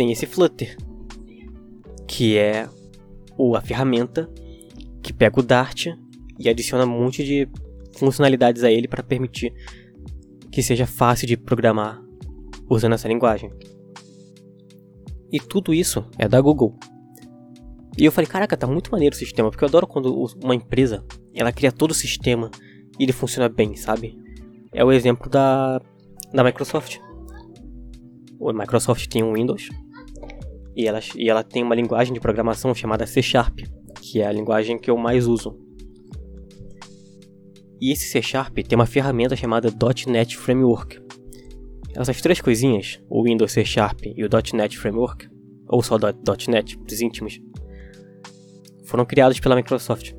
tem 0.00 0.10
esse 0.10 0.24
Flutter, 0.24 0.78
que 2.08 2.38
é 2.38 2.66
a 3.54 3.60
ferramenta 3.60 4.30
que 5.02 5.12
pega 5.12 5.38
o 5.38 5.42
Dart 5.42 5.88
e 6.38 6.48
adiciona 6.48 6.86
um 6.86 7.02
monte 7.02 7.22
de 7.22 7.46
funcionalidades 7.98 8.64
a 8.64 8.72
ele 8.72 8.88
para 8.88 9.02
permitir 9.02 9.52
que 10.50 10.62
seja 10.62 10.86
fácil 10.86 11.28
de 11.28 11.36
programar 11.36 12.02
usando 12.66 12.94
essa 12.94 13.08
linguagem. 13.08 13.52
E 15.30 15.38
tudo 15.38 15.74
isso 15.74 16.02
é 16.16 16.26
da 16.26 16.40
Google. 16.40 16.78
E 17.98 18.06
eu 18.06 18.10
falei, 18.10 18.26
caraca, 18.26 18.56
tá 18.56 18.66
muito 18.66 18.90
maneiro 18.90 19.14
o 19.14 19.18
sistema, 19.18 19.50
porque 19.50 19.64
eu 19.64 19.68
adoro 19.68 19.86
quando 19.86 20.26
uma 20.42 20.54
empresa, 20.54 21.04
ela 21.34 21.52
cria 21.52 21.70
todo 21.70 21.90
o 21.90 21.94
sistema 21.94 22.50
e 22.98 23.02
ele 23.02 23.12
funciona 23.12 23.50
bem, 23.50 23.76
sabe? 23.76 24.18
É 24.72 24.82
o 24.82 24.92
exemplo 24.92 25.28
da, 25.28 25.78
da 26.32 26.42
Microsoft. 26.42 26.96
O 28.38 28.50
Microsoft 28.50 29.06
tem 29.08 29.22
um 29.22 29.34
Windows, 29.34 29.68
e 30.80 30.86
ela, 30.86 31.00
e 31.14 31.28
ela 31.28 31.42
tem 31.42 31.62
uma 31.62 31.74
linguagem 31.74 32.14
de 32.14 32.20
programação 32.20 32.74
chamada 32.74 33.06
C 33.06 33.20
Sharp, 33.20 33.60
que 34.00 34.20
é 34.20 34.26
a 34.26 34.32
linguagem 34.32 34.78
que 34.78 34.90
eu 34.90 34.96
mais 34.96 35.26
uso. 35.26 35.58
E 37.78 37.92
esse 37.92 38.06
C 38.06 38.22
Sharp 38.22 38.56
tem 38.58 38.76
uma 38.76 38.86
ferramenta 38.86 39.36
chamada 39.36 39.70
.NET 40.06 40.36
Framework. 40.38 40.98
Essas 41.94 42.20
três 42.22 42.40
coisinhas, 42.40 42.98
o 43.10 43.22
Windows 43.24 43.52
C 43.52 43.64
Sharp 43.64 44.00
e 44.06 44.24
o 44.24 44.28
.NET 44.54 44.78
Framework, 44.78 45.28
ou 45.68 45.82
só 45.82 45.96
.NET 46.48 46.78
para 46.78 46.94
os 46.94 47.00
íntimos, 47.00 47.40
foram 48.84 49.04
criados 49.04 49.38
pela 49.38 49.56
Microsoft. 49.56 50.12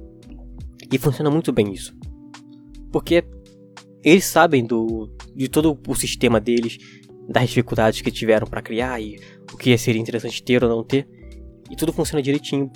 E 0.91 0.97
funciona 0.99 1.31
muito 1.31 1.51
bem 1.51 1.73
isso. 1.73 1.93
Porque 2.91 3.23
eles 4.03 4.25
sabem 4.25 4.65
do, 4.65 5.09
de 5.35 5.47
todo 5.47 5.79
o 5.87 5.95
sistema 5.95 6.39
deles, 6.39 6.77
das 7.27 7.49
dificuldades 7.49 8.01
que 8.01 8.11
tiveram 8.11 8.47
para 8.47 8.61
criar 8.61 8.99
e 9.01 9.19
o 9.53 9.57
que 9.57 9.77
seria 9.77 10.01
interessante 10.01 10.43
ter 10.43 10.63
ou 10.63 10.69
não 10.69 10.83
ter. 10.83 11.07
E 11.69 11.75
tudo 11.75 11.93
funciona 11.93 12.21
direitinho, 12.21 12.69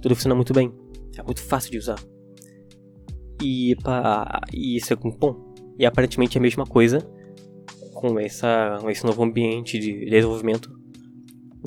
tudo 0.00 0.14
funciona 0.14 0.34
muito 0.34 0.52
bem, 0.52 0.72
é 1.16 1.22
muito 1.22 1.42
fácil 1.42 1.70
de 1.70 1.78
usar. 1.78 1.98
E, 3.42 3.76
pá, 3.82 4.40
e 4.52 4.76
isso 4.76 4.92
é 4.92 4.96
bom. 4.96 5.54
E 5.78 5.86
aparentemente 5.86 6.36
é 6.36 6.40
a 6.40 6.42
mesma 6.42 6.64
coisa 6.66 6.98
com, 7.94 8.18
essa, 8.18 8.78
esse 8.88 9.04
novo 9.04 9.22
ambiente 9.22 9.78
de 9.78 10.06
desenvolvimento 10.06 10.70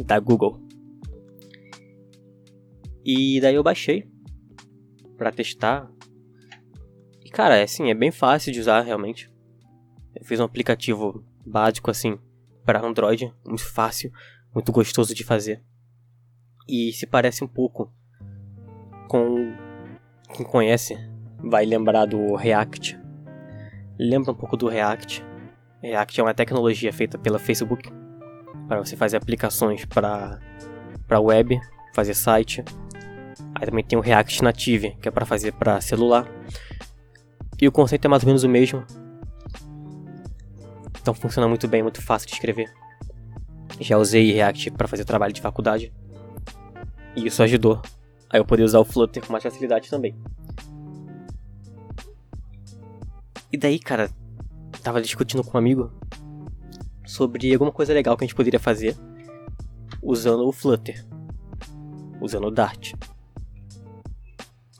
da 0.05 0.19
Google. 0.19 0.59
E 3.05 3.39
daí 3.41 3.55
eu 3.55 3.63
baixei 3.63 4.07
para 5.17 5.31
testar. 5.31 5.91
E 7.23 7.29
cara, 7.29 7.57
é 7.57 7.63
assim, 7.63 7.89
é 7.89 7.93
bem 7.93 8.11
fácil 8.11 8.51
de 8.51 8.59
usar 8.59 8.81
realmente. 8.81 9.31
Eu 10.15 10.25
fiz 10.25 10.39
um 10.39 10.43
aplicativo 10.43 11.23
básico 11.45 11.91
assim 11.91 12.17
para 12.65 12.85
Android, 12.85 13.33
muito 13.45 13.65
fácil, 13.65 14.11
muito 14.53 14.71
gostoso 14.71 15.13
de 15.13 15.23
fazer. 15.23 15.63
E 16.67 16.91
se 16.93 17.05
parece 17.05 17.43
um 17.43 17.47
pouco 17.47 17.91
com 19.07 19.53
quem 20.33 20.45
conhece, 20.45 20.95
vai 21.43 21.65
lembrar 21.65 22.05
do 22.05 22.35
React. 22.35 22.99
Lembra 23.99 24.31
um 24.31 24.35
pouco 24.35 24.55
do 24.55 24.67
React. 24.67 25.23
React 25.81 26.19
é 26.19 26.23
uma 26.23 26.33
tecnologia 26.33 26.93
feita 26.93 27.17
pela 27.17 27.39
Facebook 27.39 27.91
para 28.67 28.79
você 28.79 28.95
fazer 28.95 29.17
aplicações 29.17 29.85
para 29.85 30.39
para 31.07 31.19
web, 31.19 31.59
fazer 31.93 32.13
site. 32.13 32.63
Aí 33.53 33.65
também 33.65 33.83
tem 33.83 33.99
o 33.99 34.01
React 34.01 34.43
Native, 34.43 34.95
que 35.01 35.09
é 35.09 35.11
para 35.11 35.25
fazer 35.25 35.51
para 35.51 35.81
celular. 35.81 36.25
E 37.61 37.67
o 37.67 37.71
conceito 37.71 38.05
é 38.05 38.07
mais 38.07 38.23
ou 38.23 38.27
menos 38.27 38.43
o 38.43 38.49
mesmo, 38.49 38.85
então 41.01 41.13
funciona 41.13 41.47
muito 41.47 41.67
bem, 41.67 41.81
muito 41.81 42.01
fácil 42.01 42.27
de 42.27 42.33
escrever. 42.33 42.71
Já 43.79 43.97
usei 43.97 44.31
React 44.31 44.71
para 44.71 44.87
fazer 44.87 45.03
trabalho 45.03 45.33
de 45.33 45.41
faculdade. 45.41 45.91
E 47.15 47.25
isso 47.25 47.41
ajudou 47.41 47.81
a 48.29 48.37
eu 48.37 48.45
poder 48.45 48.63
usar 48.63 48.79
o 48.79 48.85
Flutter 48.85 49.25
com 49.25 49.31
mais 49.31 49.43
facilidade 49.43 49.89
também. 49.89 50.15
E 53.51 53.57
daí, 53.57 53.79
cara, 53.79 54.09
tava 54.81 55.01
discutindo 55.01 55.43
com 55.43 55.57
um 55.57 55.59
amigo 55.59 55.91
sobre 57.05 57.51
alguma 57.51 57.71
coisa 57.71 57.93
legal 57.93 58.15
que 58.15 58.23
a 58.23 58.27
gente 58.27 58.35
poderia 58.35 58.59
fazer 58.59 58.95
usando 60.01 60.47
o 60.47 60.51
Flutter, 60.51 61.05
usando 62.21 62.47
o 62.47 62.51
Dart, 62.51 62.93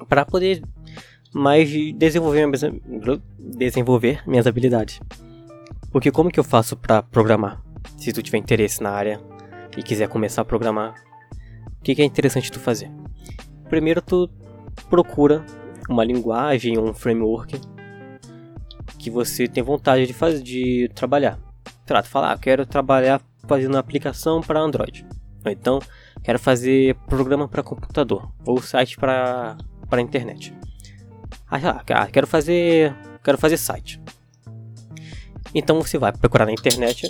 para 0.08 0.26
poder 0.26 0.64
mais 1.34 1.70
desenvolver 1.96 2.50
desenvolver 3.38 4.24
minhas 4.28 4.48
habilidades. 4.48 5.00
Porque 5.92 6.12
como 6.12 6.32
que 6.32 6.40
eu 6.40 6.44
faço 6.44 6.78
para 6.78 7.04
programar? 7.04 7.62
Se 7.98 8.14
tu 8.14 8.22
tiver 8.22 8.38
interesse 8.38 8.82
na 8.82 8.92
área 8.92 9.22
e 9.78 9.84
quiser 9.84 10.08
começar 10.08 10.42
a 10.42 10.46
programar, 10.46 10.96
o 11.80 11.84
que, 11.84 11.96
que 11.96 12.02
é 12.02 12.06
interessante 12.06 12.52
tu 12.52 12.60
fazer? 12.60 12.90
Primeiro 13.70 14.02
tu 14.02 14.30
procura 14.90 15.46
uma 15.90 16.04
linguagem 16.04 16.78
ou 16.78 16.90
um 16.90 16.94
framework 16.94 17.60
que 18.98 19.10
você 19.10 19.48
tem 19.48 19.64
vontade 19.64 20.06
de 20.06 20.14
fazer, 20.14 20.42
de 20.42 20.90
trabalhar. 20.96 21.40
Sei 21.86 21.96
lá, 21.96 22.02
tu 22.02 22.10
fala, 22.10 22.32
ah, 22.32 22.38
quero 22.38 22.66
trabalhar 22.66 23.22
fazendo 23.48 23.78
aplicação 23.78 24.42
para 24.42 24.60
Android. 24.60 25.06
Ou 25.44 25.52
então, 25.52 25.80
quero 26.24 26.40
fazer 26.40 26.96
programa 27.08 27.48
para 27.48 27.64
computador 27.64 28.32
ou 28.46 28.62
site 28.62 28.96
para 28.96 29.58
para 29.90 30.02
internet. 30.02 30.54
Ah, 31.50 32.08
quero 32.08 32.26
fazer, 32.26 32.96
quero 33.22 33.38
fazer 33.38 33.58
site. 33.58 34.02
Então 35.54 35.82
você 35.82 35.98
vai 35.98 36.12
procurar 36.12 36.46
na 36.46 36.52
internet 36.52 37.10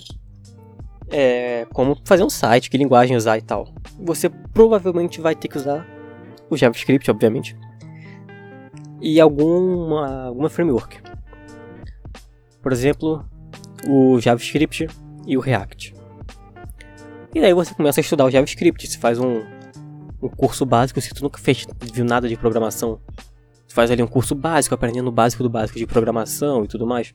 é, 1.10 1.66
como 1.74 1.98
fazer 2.06 2.24
um 2.24 2.30
site, 2.30 2.70
que 2.70 2.78
linguagem 2.78 3.16
usar 3.16 3.38
e 3.38 3.42
tal. 3.42 3.68
Você 4.00 4.30
provavelmente 4.30 5.22
vai 5.22 5.36
ter 5.36 5.48
que 5.48 5.58
usar 5.58 5.86
o 6.50 6.58
JavaScript, 6.58 7.10
obviamente, 7.10 7.56
e 9.02 9.20
alguma, 9.20 10.26
alguma 10.26 10.50
framework. 10.50 11.00
Por 12.62 12.72
exemplo, 12.72 13.26
o 13.88 14.20
JavaScript 14.20 14.88
e 15.26 15.38
o 15.38 15.40
React. 15.40 15.94
E 17.34 17.42
daí 17.42 17.54
você 17.54 17.74
começa 17.74 18.00
a 18.00 18.04
estudar 18.04 18.26
o 18.26 18.32
JavaScript, 18.32 18.88
você 18.88 18.98
faz 18.98 19.20
um, 19.20 19.42
um 20.22 20.30
curso 20.30 20.66
básico, 20.66 21.00
se 21.00 21.14
tu 21.14 21.24
nunca 21.24 21.40
fez, 21.40 21.66
viu 21.94 22.06
nada 22.06 22.28
de 22.28 22.36
programação, 22.36 23.00
faz 23.68 23.90
ali 23.90 24.04
um 24.04 24.08
curso 24.08 24.36
básico, 24.36 24.76
aprendendo 24.76 25.08
o 25.08 25.12
básico 25.12 25.42
do 25.42 25.50
básico 25.50 25.80
de 25.80 25.88
programação 25.88 26.64
e 26.66 26.68
tudo 26.68 26.86
mais. 26.86 27.14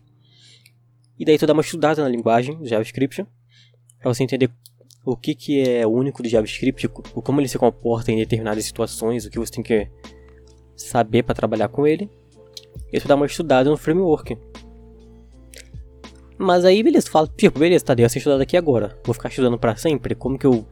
E 1.19 1.25
daí 1.25 1.39
tu 1.39 1.47
dá 1.47 1.53
uma 1.53 1.63
estudada 1.63 2.03
na 2.03 2.09
linguagem 2.09 2.59
JavaScript, 2.65 3.27
para 3.99 4.13
você 4.13 4.23
entender 4.23 4.51
o 5.05 5.17
que, 5.17 5.35
que 5.35 5.61
é 5.61 5.87
único 5.87 6.23
do 6.23 6.29
JavaScript, 6.29 6.89
como 6.89 7.41
ele 7.41 7.49
se 7.49 7.59
comporta 7.59 8.11
em 8.11 8.17
determinadas 8.17 8.65
situações, 8.65 9.25
o 9.25 9.31
que 9.31 9.39
você 9.39 9.53
tem 9.53 9.63
que 9.63 9.89
saber 10.77 11.23
para 11.23 11.35
trabalhar 11.35 11.69
com 11.69 11.87
ele. 11.87 12.11
E 12.93 13.01
tu 13.01 13.09
dá 13.09 13.15
uma 13.15 13.27
estudada 13.27 13.71
no 13.71 13.77
framework. 13.77 14.37
Mas 16.39 16.65
aí, 16.65 16.83
beleza, 16.83 17.07
tu 17.07 17.13
fala, 17.13 17.27
tipo, 17.35 17.59
beleza, 17.59 17.85
tá, 17.85 17.95
dei 17.95 18.05
essa 18.05 18.19
estudada 18.19 18.43
aqui 18.43 18.57
agora. 18.57 18.99
Vou 19.05 19.15
ficar 19.15 19.29
estudando 19.29 19.59
para 19.59 19.77
sempre? 19.77 20.15
Como 20.15 20.39
que 20.39 20.47
eu 20.47 20.67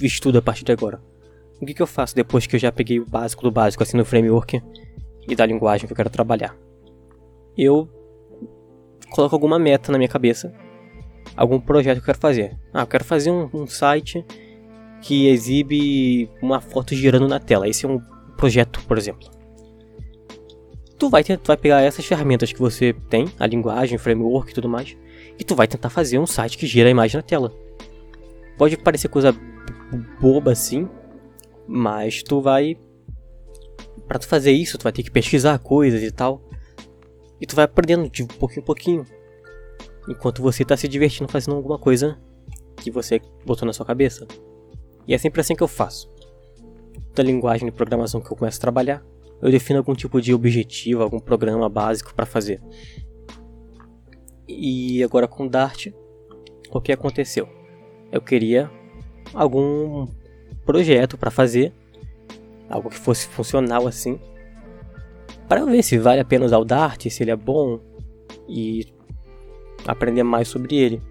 estudo 0.00 0.38
a 0.38 0.42
partir 0.42 0.64
de 0.64 0.72
agora? 0.72 1.02
O 1.60 1.66
que, 1.66 1.74
que 1.74 1.82
eu 1.82 1.86
faço 1.86 2.14
depois 2.14 2.46
que 2.46 2.56
eu 2.56 2.60
já 2.60 2.70
peguei 2.70 3.00
o 3.00 3.04
básico 3.04 3.42
do 3.42 3.50
básico, 3.50 3.82
assim, 3.82 3.96
no 3.96 4.04
framework 4.04 4.62
e 5.28 5.34
da 5.34 5.44
linguagem 5.44 5.86
que 5.86 5.92
eu 5.92 5.96
quero 5.96 6.10
trabalhar? 6.10 6.56
Eu 7.56 7.88
coloco 9.10 9.34
alguma 9.34 9.58
meta 9.58 9.92
na 9.92 9.98
minha 9.98 10.08
cabeça, 10.08 10.52
algum 11.36 11.60
projeto 11.60 11.96
que 11.96 12.02
eu 12.02 12.06
quero 12.06 12.18
fazer. 12.18 12.56
Ah, 12.72 12.82
eu 12.82 12.86
quero 12.86 13.04
fazer 13.04 13.30
um, 13.30 13.48
um 13.52 13.66
site 13.66 14.24
que 15.02 15.28
exibe 15.28 16.30
uma 16.42 16.60
foto 16.60 16.94
girando 16.94 17.28
na 17.28 17.38
tela. 17.38 17.68
Esse 17.68 17.86
é 17.86 17.88
um 17.88 18.00
projeto, 18.36 18.80
por 18.86 18.96
exemplo. 18.96 19.28
Tu 20.98 21.08
vai, 21.08 21.24
tu 21.24 21.40
vai 21.46 21.56
pegar 21.56 21.80
essas 21.80 22.04
ferramentas 22.04 22.52
que 22.52 22.58
você 22.58 22.92
tem, 23.08 23.26
a 23.38 23.46
linguagem, 23.46 23.96
framework 23.96 24.50
e 24.50 24.54
tudo 24.54 24.68
mais, 24.68 24.96
e 25.38 25.44
tu 25.44 25.54
vai 25.54 25.66
tentar 25.66 25.88
fazer 25.88 26.18
um 26.18 26.26
site 26.26 26.58
que 26.58 26.66
gira 26.66 26.88
a 26.88 26.90
imagem 26.90 27.16
na 27.16 27.22
tela. 27.22 27.52
Pode 28.58 28.76
parecer 28.76 29.08
coisa 29.08 29.34
boba 30.20 30.52
assim, 30.52 30.86
mas 31.66 32.22
tu 32.22 32.40
vai. 32.40 32.76
Para 34.06 34.18
tu 34.18 34.28
fazer 34.28 34.52
isso, 34.52 34.76
tu 34.76 34.82
vai 34.82 34.92
ter 34.92 35.02
que 35.02 35.10
pesquisar 35.10 35.58
coisas 35.58 36.02
e 36.02 36.10
tal. 36.10 36.42
E 37.40 37.46
tu 37.46 37.56
vai 37.56 37.64
aprendendo 37.64 38.08
de 38.08 38.24
pouquinho 38.24 38.62
em 38.62 38.64
pouquinho. 38.64 39.06
Enquanto 40.08 40.42
você 40.42 40.64
tá 40.64 40.76
se 40.76 40.86
divertindo 40.88 41.30
fazendo 41.30 41.56
alguma 41.56 41.78
coisa 41.78 42.18
que 42.76 42.90
você 42.90 43.20
botou 43.44 43.66
na 43.66 43.72
sua 43.72 43.86
cabeça. 43.86 44.26
E 45.06 45.14
é 45.14 45.18
sempre 45.18 45.40
assim 45.40 45.54
que 45.54 45.62
eu 45.62 45.68
faço. 45.68 46.10
Da 47.14 47.22
linguagem 47.22 47.66
de 47.66 47.72
programação 47.72 48.20
que 48.20 48.30
eu 48.30 48.36
começo 48.36 48.58
a 48.58 48.60
trabalhar, 48.60 49.04
eu 49.40 49.50
defino 49.50 49.78
algum 49.78 49.94
tipo 49.94 50.20
de 50.20 50.34
objetivo, 50.34 51.02
algum 51.02 51.18
programa 51.18 51.68
básico 51.68 52.14
para 52.14 52.26
fazer. 52.26 52.60
E 54.46 55.02
agora 55.02 55.26
com 55.26 55.46
Dart, 55.46 55.88
o 56.70 56.80
que 56.80 56.92
aconteceu? 56.92 57.48
Eu 58.12 58.20
queria 58.20 58.70
algum 59.32 60.06
projeto 60.64 61.16
para 61.16 61.30
fazer, 61.30 61.72
algo 62.68 62.90
que 62.90 62.98
fosse 62.98 63.26
funcional 63.26 63.86
assim, 63.86 64.20
para 65.50 65.64
ver 65.64 65.82
se 65.82 65.98
vale 65.98 66.20
a 66.20 66.24
pena 66.24 66.44
usar 66.44 66.58
o 66.58 66.64
Dart, 66.64 67.08
se 67.08 67.24
ele 67.24 67.32
é 67.32 67.36
bom 67.36 67.80
e 68.48 68.86
aprender 69.84 70.22
mais 70.22 70.46
sobre 70.46 70.76
ele. 70.76 71.02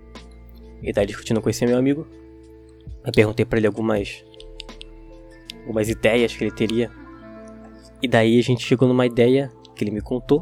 E 0.81 0.93
daí 0.93 1.05
discutindo 1.05 1.41
com 1.41 1.49
esse 1.49 1.65
meu 1.65 1.77
amigo, 1.77 2.07
eu 3.05 3.11
perguntei 3.11 3.45
para 3.45 3.59
ele 3.59 3.67
algumas 3.67 4.23
algumas 5.59 5.89
ideias 5.89 6.33
que 6.33 6.45
ele 6.45 6.51
teria. 6.51 6.89
E 8.01 8.07
daí 8.07 8.39
a 8.39 8.41
gente 8.41 8.65
chegou 8.65 8.87
numa 8.87 9.05
ideia 9.05 9.51
que 9.75 9.83
ele 9.83 9.91
me 9.91 9.99
contou, 9.99 10.41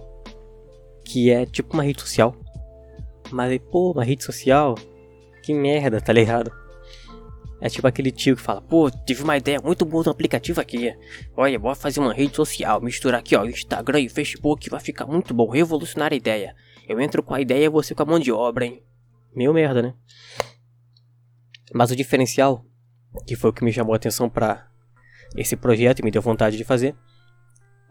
que 1.03 1.31
é 1.31 1.47
tipo 1.47 1.73
uma 1.73 1.81
rede 1.81 2.01
social. 2.01 2.35
Mas 3.31 3.49
aí, 3.49 3.57
pô, 3.57 3.93
uma 3.93 4.03
rede 4.03 4.23
social? 4.23 4.75
Que 5.41 5.55
merda, 5.55 5.99
tá 5.99 6.13
ligado? 6.13 6.51
É 7.59 7.69
tipo 7.69 7.87
aquele 7.87 8.11
tio 8.11 8.35
que 8.35 8.41
fala, 8.41 8.61
pô, 8.61 8.89
tive 8.91 9.23
uma 9.23 9.35
ideia 9.35 9.59
muito 9.59 9.83
boa 9.83 10.03
do 10.03 10.11
aplicativo 10.11 10.61
aqui. 10.61 10.93
Olha, 11.35 11.57
bora 11.57 11.75
fazer 11.75 11.99
uma 11.99 12.13
rede 12.13 12.35
social, 12.35 12.79
misturar 12.81 13.19
aqui, 13.19 13.35
ó, 13.35 13.43
Instagram 13.45 14.01
e 14.01 14.09
Facebook, 14.09 14.69
vai 14.69 14.79
ficar 14.79 15.07
muito 15.07 15.33
bom, 15.33 15.49
revolucionar 15.49 16.13
a 16.13 16.15
ideia. 16.15 16.55
Eu 16.87 17.01
entro 17.01 17.23
com 17.23 17.33
a 17.33 17.41
ideia 17.41 17.65
e 17.65 17.69
você 17.69 17.95
com 17.95 18.03
a 18.03 18.05
mão 18.05 18.19
de 18.19 18.31
obra, 18.31 18.65
hein? 18.65 18.83
Meio 19.35 19.53
merda, 19.53 19.81
né? 19.81 19.93
Mas 21.73 21.89
o 21.89 21.95
diferencial, 21.95 22.63
que 23.25 23.35
foi 23.35 23.49
o 23.49 23.53
que 23.53 23.63
me 23.63 23.73
chamou 23.73 23.93
a 23.93 23.97
atenção 23.97 24.29
para 24.29 24.69
esse 25.35 25.55
projeto 25.55 25.99
e 25.99 26.03
me 26.03 26.11
deu 26.11 26.21
vontade 26.21 26.57
de 26.57 26.63
fazer, 26.63 26.95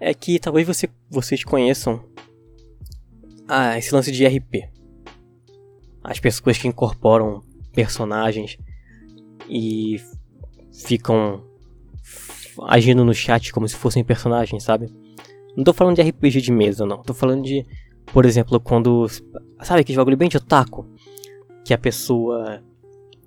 é 0.01 0.15
que 0.15 0.39
talvez 0.39 0.67
você, 0.67 0.89
vocês 1.11 1.43
conheçam 1.43 2.05
ah, 3.49 3.77
esse 3.77 3.93
lance 3.95 4.13
de 4.13 4.27
RP. 4.27 4.71
As 6.03 6.21
pessoas 6.21 6.57
que 6.57 6.69
incorporam 6.69 7.43
personagens 7.73 8.57
e 9.49 10.01
ficam 10.85 11.43
agindo 12.67 13.05
no 13.05 13.15
chat 13.15 13.53
como 13.53 13.69
se 13.69 13.77
fossem 13.77 14.05
personagens, 14.05 14.63
sabe? 14.63 14.89
Não 15.57 15.65
tô 15.65 15.73
falando 15.73 15.97
de 15.97 16.03
RPG 16.03 16.41
de 16.41 16.53
mesa, 16.53 16.85
não. 16.85 17.03
Tô 17.03 17.15
falando 17.15 17.43
de, 17.43 17.65
por 18.13 18.27
exemplo, 18.27 18.61
quando. 18.61 19.07
Sabe 19.63 19.81
aquele 19.81 19.97
bagulho 19.97 20.17
bem 20.17 20.29
de 20.29 20.37
otaku? 20.37 20.87
Que 21.65 21.73
a 21.73 21.79
pessoa 21.79 22.63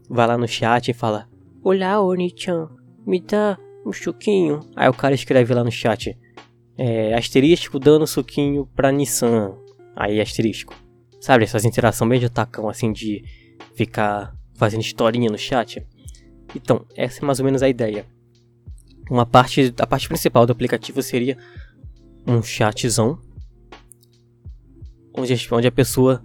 vai 0.08 0.28
lá 0.28 0.38
no 0.38 0.48
chat 0.48 0.90
e 0.90 0.94
fala: 0.94 1.28
Olá, 1.64 2.02
Oni-chan, 2.02 2.70
me 3.06 3.20
dá 3.20 3.58
um 3.86 3.92
suquinho. 3.92 4.60
Aí 4.76 4.88
o 4.88 4.94
cara 4.94 5.16
escreve 5.16 5.54
lá 5.54 5.64
no 5.64 5.72
chat: 5.72 6.18
é, 6.78 7.14
asterístico 7.16 7.80
dando 7.80 8.06
suquinho 8.06 8.68
pra 8.76 8.92
Nissan. 8.92 9.56
Aí 9.96 10.22
asterístico. 10.22 10.76
Sabe, 11.20 11.44
essas 11.44 11.66
interações 11.66 12.10
bem 12.10 12.20
de 12.20 12.28
otacão 12.28 12.70
assim 12.70 12.94
de 12.94 13.24
ficar 13.76 14.34
fazendo 14.56 14.82
historinha 14.82 15.30
no 15.30 15.38
chat. 15.38 15.86
Então, 16.56 16.86
essa 16.96 17.24
é 17.24 17.26
mais 17.26 17.40
ou 17.40 17.46
menos 17.46 17.62
a 17.62 17.70
ideia. 17.70 18.06
Uma 19.10 19.26
parte, 19.26 19.74
a 19.80 19.88
parte 19.88 20.08
principal 20.08 20.46
do 20.46 20.52
aplicativo 20.52 21.02
seria 21.02 21.38
um 22.28 22.42
chatzão, 22.42 23.20
onde, 25.14 25.48
onde 25.52 25.68
a 25.68 25.72
pessoa, 25.72 26.24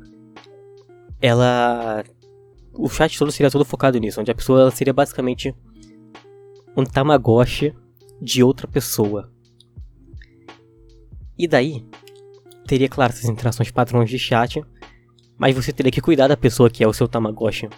ela, 1.21 2.05
o 2.73 2.89
chat 2.89 3.19
todo 3.19 3.33
seria 3.33 3.51
todo 3.51 3.65
focado 3.65 3.99
nisso, 3.99 4.21
onde 4.21 4.31
a 4.31 4.35
pessoa 4.35 4.71
seria 4.71 4.93
basicamente 4.93 5.55
um 6.77 6.85
Tamagotchi 6.85 7.75
de 8.21 8.43
outra 8.43 8.67
pessoa. 8.67 9.31
E 11.39 11.49
daí, 11.49 11.85
teria, 12.67 12.89
claro, 12.89 13.13
essas 13.13 13.29
interações 13.29 13.71
padrões 13.71 14.11
de 14.11 14.19
chat, 14.19 14.63
mas 15.39 15.55
você 15.55 15.73
teria 15.73 15.93
que 15.93 16.01
cuidar 16.01 16.29
da 16.29 16.37
pessoa 16.37 16.71
que 16.71 16.85
é 16.85 16.89
o 16.89 16.93
seu 16.93 17.09
Tamagotchi. 17.09 17.69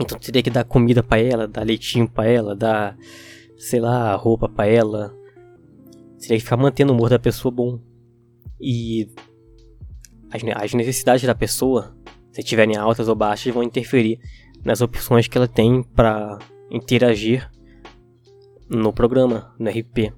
Então 0.00 0.18
teria 0.18 0.42
que 0.42 0.50
dar 0.50 0.64
comida 0.64 1.02
para 1.02 1.20
ela, 1.20 1.48
dar 1.48 1.64
leitinho 1.64 2.08
para 2.08 2.28
ela, 2.28 2.54
dar, 2.54 2.96
sei 3.56 3.80
lá, 3.80 4.14
roupa 4.14 4.48
para 4.48 4.66
ela. 4.68 5.14
Teria 6.20 6.36
que 6.36 6.44
ficar 6.44 6.56
mantendo 6.56 6.92
o 6.92 6.96
humor 6.96 7.10
da 7.10 7.18
pessoa 7.18 7.50
bom. 7.50 7.80
E 8.60 9.08
as, 10.30 10.42
as 10.62 10.74
necessidades 10.74 11.24
da 11.24 11.34
pessoa, 11.34 11.96
se 12.32 12.42
tiverem 12.42 12.76
altas 12.76 13.08
ou 13.08 13.14
baixas, 13.14 13.52
vão 13.52 13.62
interferir 13.62 14.20
nas 14.64 14.80
opções 14.80 15.26
que 15.26 15.36
ela 15.36 15.48
tem 15.48 15.82
para 15.82 16.38
interagir 16.70 17.50
no 18.68 18.92
programa, 18.92 19.54
no 19.58 19.70
RP. 19.70 20.12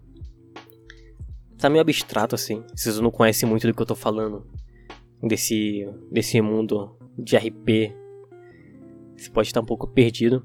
Tá 1.57 1.69
meio 1.69 1.83
abstrato 1.83 2.35
assim, 2.35 2.65
vocês 2.75 2.99
não 3.01 3.11
conhecem 3.11 3.49
muito 3.49 3.67
do 3.67 3.75
que 3.75 3.83
eu 3.83 3.87
tô 3.87 3.95
falando 3.95 4.47
desse, 5.23 5.87
desse 6.11 6.41
mundo 6.41 6.97
de 7.19 7.37
RP 7.37 8.00
você 9.21 9.31
pode 9.31 9.49
estar 9.49 9.61
um 9.61 9.65
pouco 9.65 9.87
perdido. 9.87 10.45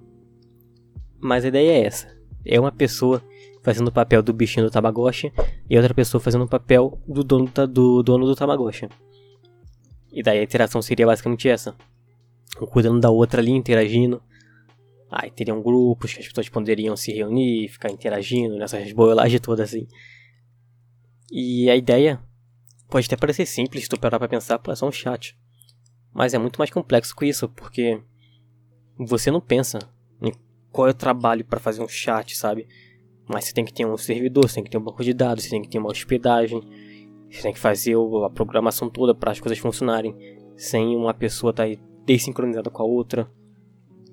Mas 1.19 1.45
a 1.45 1.47
ideia 1.47 1.71
é 1.71 1.85
essa. 1.85 2.15
É 2.45 2.59
uma 2.59 2.71
pessoa 2.71 3.23
fazendo 3.63 3.87
o 3.87 3.91
papel 3.91 4.21
do 4.21 4.33
bichinho 4.33 4.65
do 4.65 4.71
Tamagotchi 4.71 5.33
e 5.69 5.75
outra 5.77 5.93
pessoa 5.93 6.21
fazendo 6.21 6.43
o 6.43 6.47
papel 6.47 7.01
do 7.07 7.23
dono, 7.23 7.51
do 7.67 8.03
dono 8.03 8.25
do 8.25 8.35
Tamagotchi. 8.35 8.87
E 10.11 10.21
daí 10.21 10.39
a 10.39 10.43
interação 10.43 10.81
seria 10.81 11.05
basicamente 11.05 11.49
essa. 11.49 11.75
Um 12.61 12.65
cuidando 12.65 12.99
da 12.99 13.09
outra 13.09 13.41
ali, 13.41 13.51
interagindo. 13.51 14.21
Aí 15.09 15.31
teriam 15.31 15.61
grupos 15.61 16.13
que 16.13 16.19
as 16.19 16.27
pessoas 16.27 16.49
poderiam 16.49 16.95
se 16.95 17.11
reunir, 17.11 17.69
ficar 17.69 17.89
interagindo 17.89 18.57
nessas 18.57 18.91
boiolagens 18.91 19.41
todas 19.41 19.69
assim. 19.69 19.87
E 21.31 21.69
a 21.69 21.75
ideia 21.75 22.19
pode 22.89 23.07
até 23.07 23.15
parecer 23.15 23.45
simples 23.45 23.83
se 23.83 23.89
tu 23.89 23.99
parar 23.99 24.19
pra 24.19 24.27
pensar, 24.27 24.59
pô, 24.59 24.71
é 24.71 24.75
só 24.75 24.87
um 24.87 24.91
chat. 24.91 25.37
Mas 26.13 26.33
é 26.33 26.37
muito 26.37 26.57
mais 26.57 26.69
complexo 26.69 27.15
que 27.15 27.25
isso, 27.25 27.49
porque 27.49 28.01
você 28.97 29.29
não 29.29 29.41
pensa 29.41 29.79
em 30.21 30.31
qual 30.71 30.87
é 30.87 30.91
o 30.91 30.93
trabalho 30.93 31.43
para 31.45 31.59
fazer 31.59 31.81
um 31.81 31.87
chat, 31.87 32.35
sabe? 32.35 32.67
Mas 33.27 33.45
você 33.45 33.53
tem 33.53 33.65
que 33.65 33.73
ter 33.73 33.85
um 33.85 33.97
servidor, 33.97 34.47
você 34.47 34.55
tem 34.55 34.63
que 34.63 34.69
ter 34.69 34.77
um 34.77 34.83
banco 34.83 35.03
de 35.03 35.13
dados, 35.13 35.43
você 35.43 35.49
tem 35.49 35.61
que 35.61 35.69
ter 35.69 35.79
uma 35.79 35.89
hospedagem, 35.89 36.61
você 37.29 37.41
tem 37.41 37.53
que 37.53 37.59
fazer 37.59 37.95
a 38.25 38.29
programação 38.29 38.89
toda 38.89 39.13
para 39.15 39.31
as 39.31 39.39
coisas 39.39 39.57
funcionarem 39.57 40.15
sem 40.55 40.95
uma 40.95 41.13
pessoa 41.13 41.51
estar 41.51 41.67
tá 41.67 41.81
desincronizada 42.05 42.69
com 42.69 42.81
a 42.81 42.85
outra. 42.85 43.29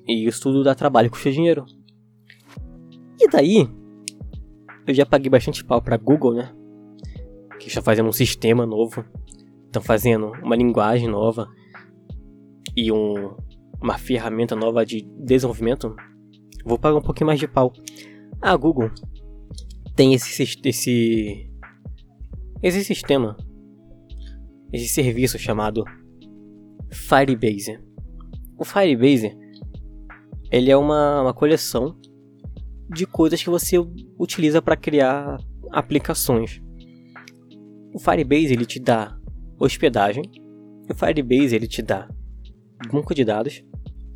E 0.07 0.27
isso 0.27 0.43
tudo 0.43 0.65
dá 0.65 0.75
trabalho, 0.75 1.11
custa 1.11 1.31
dinheiro. 1.31 1.65
E 3.21 3.29
daí, 3.29 3.69
eu 4.87 4.95
já 4.95 5.07
paguei 5.07 5.31
bastante 5.31 5.65
pau 5.65 5.81
para 5.81 5.97
Google, 5.97 6.35
né? 6.35 6.53
Que 7.61 7.69
está 7.69 7.81
fazendo 7.81 8.09
um 8.09 8.13
sistema 8.13 8.67
novo, 8.67 9.05
estão 9.67 9.81
fazendo 9.81 10.33
uma 10.43 10.57
linguagem 10.57 11.07
nova 11.07 11.49
e 12.77 12.91
um, 12.91 13.37
uma 13.83 13.99
ferramenta 13.99 14.55
nova 14.55 14.87
de 14.87 15.03
desenvolvimento, 15.19 15.95
vou 16.65 16.79
pagar 16.79 16.97
um 16.97 17.03
pouquinho 17.03 17.27
mais 17.27 17.41
de 17.41 17.49
pau. 17.49 17.73
A 18.41 18.57
Google 18.57 18.91
tem 19.95 20.15
esse, 20.15 20.43
esse 20.65 21.53
Existe 22.65 22.95
sistema, 22.95 23.37
existe 24.73 24.95
serviço 24.95 25.37
chamado 25.37 25.83
Firebase. 26.93 27.81
O 28.57 28.65
Firebase 28.65 29.37
ele 30.49 30.71
é 30.71 30.77
uma, 30.77 31.23
uma 31.23 31.35
coleção 31.35 31.99
de 32.89 33.05
coisas 33.05 33.43
que 33.43 33.51
você 33.51 33.77
utiliza 34.17 34.63
para 34.63 34.77
criar 34.77 35.39
aplicações. 35.73 36.63
O 37.93 37.99
Firebase 37.99 38.53
ele 38.53 38.65
te 38.65 38.79
dá 38.79 39.19
hospedagem, 39.59 40.23
o 40.89 40.95
Firebase 40.95 41.57
ele 41.57 41.67
te 41.67 41.83
dá 41.83 42.09
banco 42.93 43.13
de 43.13 43.25
dados 43.25 43.65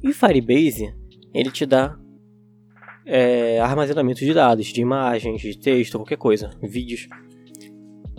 e 0.09 0.13
Firebase 0.13 0.95
ele 1.35 1.51
te 1.51 1.67
dá 1.67 1.99
é, 3.05 3.61
armazenamento 3.61 4.21
de 4.21 4.35
dados, 4.35 4.67
de 4.67 4.81
imagens, 4.81 5.41
de 5.41 5.59
texto, 5.59 5.99
qualquer 5.99 6.17
coisa, 6.17 6.51
vídeos, 6.63 7.07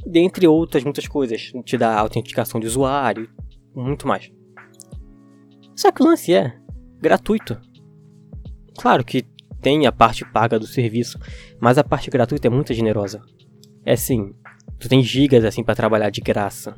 dentre 0.06 0.47
outras 0.47 0.84
muitas 0.84 1.08
coisas. 1.08 1.52
Te 1.65 1.78
dá 1.78 2.00
autenticação 2.00 2.60
de 2.60 2.67
usuário, 2.67 3.30
muito 3.76 4.08
mais. 4.08 4.32
Só 5.76 5.91
que 5.91 6.02
o 6.02 6.06
lance 6.06 6.34
é 6.34 6.58
gratuito. 7.00 7.60
Claro 8.78 9.04
que 9.04 9.26
tem 9.62 9.86
a 9.86 9.91
parte 9.91 10.23
paga 10.32 10.58
do 10.58 10.65
serviço, 10.65 11.19
mas 11.60 11.78
a 11.78 11.84
parte 11.84 12.10
gratuita 12.10 12.47
é 12.47 12.50
muito 12.50 12.73
generosa. 12.73 13.21
É 13.84 13.93
assim, 13.93 14.34
tu 14.80 14.88
tem 14.88 15.04
gigas 15.04 15.43
assim 15.43 15.63
para 15.63 15.76
trabalhar 15.76 16.10
de 16.10 16.21
graça. 16.21 16.78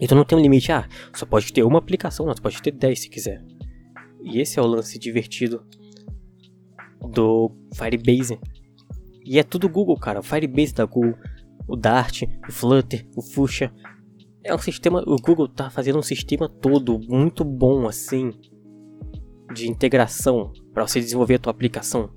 E 0.00 0.06
tu 0.06 0.14
não 0.14 0.24
tem 0.24 0.36
um 0.36 0.40
limite, 0.40 0.72
ah, 0.72 0.88
só 1.14 1.24
pode 1.24 1.52
ter 1.52 1.62
uma 1.62 1.78
aplicação, 1.78 2.26
não, 2.26 2.34
tu 2.34 2.42
pode 2.42 2.60
ter 2.60 2.72
10 2.72 3.00
se 3.00 3.08
quiser. 3.08 3.42
E 4.22 4.40
esse 4.40 4.58
é 4.58 4.62
o 4.62 4.66
lance 4.66 4.98
divertido 4.98 5.64
do 7.10 7.50
Firebase. 7.74 8.38
E 9.24 9.38
é 9.38 9.42
tudo 9.42 9.68
Google, 9.68 9.96
cara. 9.98 10.20
O 10.20 10.22
Firebase 10.22 10.74
da 10.74 10.84
Google, 10.84 11.14
o 11.66 11.76
Dart, 11.76 12.22
o 12.48 12.52
Flutter, 12.52 13.06
o 13.16 13.22
Fuchsia, 13.22 13.72
é 14.44 14.54
um 14.54 14.58
sistema. 14.58 15.02
O 15.06 15.16
Google 15.16 15.48
tá 15.48 15.70
fazendo 15.70 15.98
um 15.98 16.02
sistema 16.02 16.48
todo 16.48 16.98
muito 16.98 17.44
bom 17.44 17.86
assim 17.86 18.32
de 19.52 19.68
integração 19.68 20.52
para 20.72 20.86
você 20.86 20.98
desenvolver 21.00 21.34
a 21.34 21.38
tua 21.38 21.50
aplicação 21.50 22.10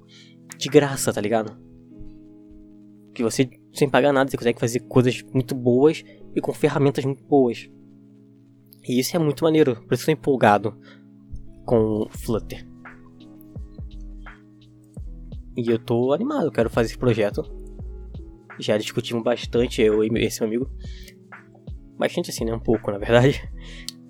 de 0.58 0.70
graça, 0.70 1.12
tá 1.12 1.20
ligado? 1.20 1.58
Que 3.14 3.24
você 3.24 3.50
sem 3.74 3.90
pagar 3.90 4.14
nada 4.14 4.30
você 4.30 4.38
consegue 4.38 4.60
fazer 4.60 4.80
coisas 4.82 5.22
muito 5.34 5.54
boas 5.54 6.04
e 6.34 6.42
com 6.42 6.54
ferramentas 6.54 7.04
muito 7.04 7.24
boas. 7.26 7.70
E 8.88 9.00
isso 9.00 9.16
é 9.16 9.20
muito 9.20 9.44
maneiro, 9.44 9.76
por 9.86 9.94
isso 9.94 10.04
eu 10.04 10.16
tô 10.16 10.20
empolgado 10.20 10.78
com 11.66 12.08
Flutter. 12.10 12.68
E 15.58 15.70
eu 15.70 15.80
tô 15.80 16.14
animado, 16.14 16.52
quero 16.52 16.70
fazer 16.70 16.90
esse 16.90 16.98
projeto. 16.98 17.44
Já 18.60 18.78
discutimos 18.78 19.24
bastante, 19.24 19.82
eu 19.82 20.04
e 20.04 20.10
esse 20.26 20.40
meu 20.42 20.48
amigo, 20.48 20.72
Bastante 21.98 22.30
assim, 22.30 22.44
né? 22.44 22.54
Um 22.54 22.60
pouco, 22.60 22.92
na 22.92 22.98
verdade. 22.98 23.42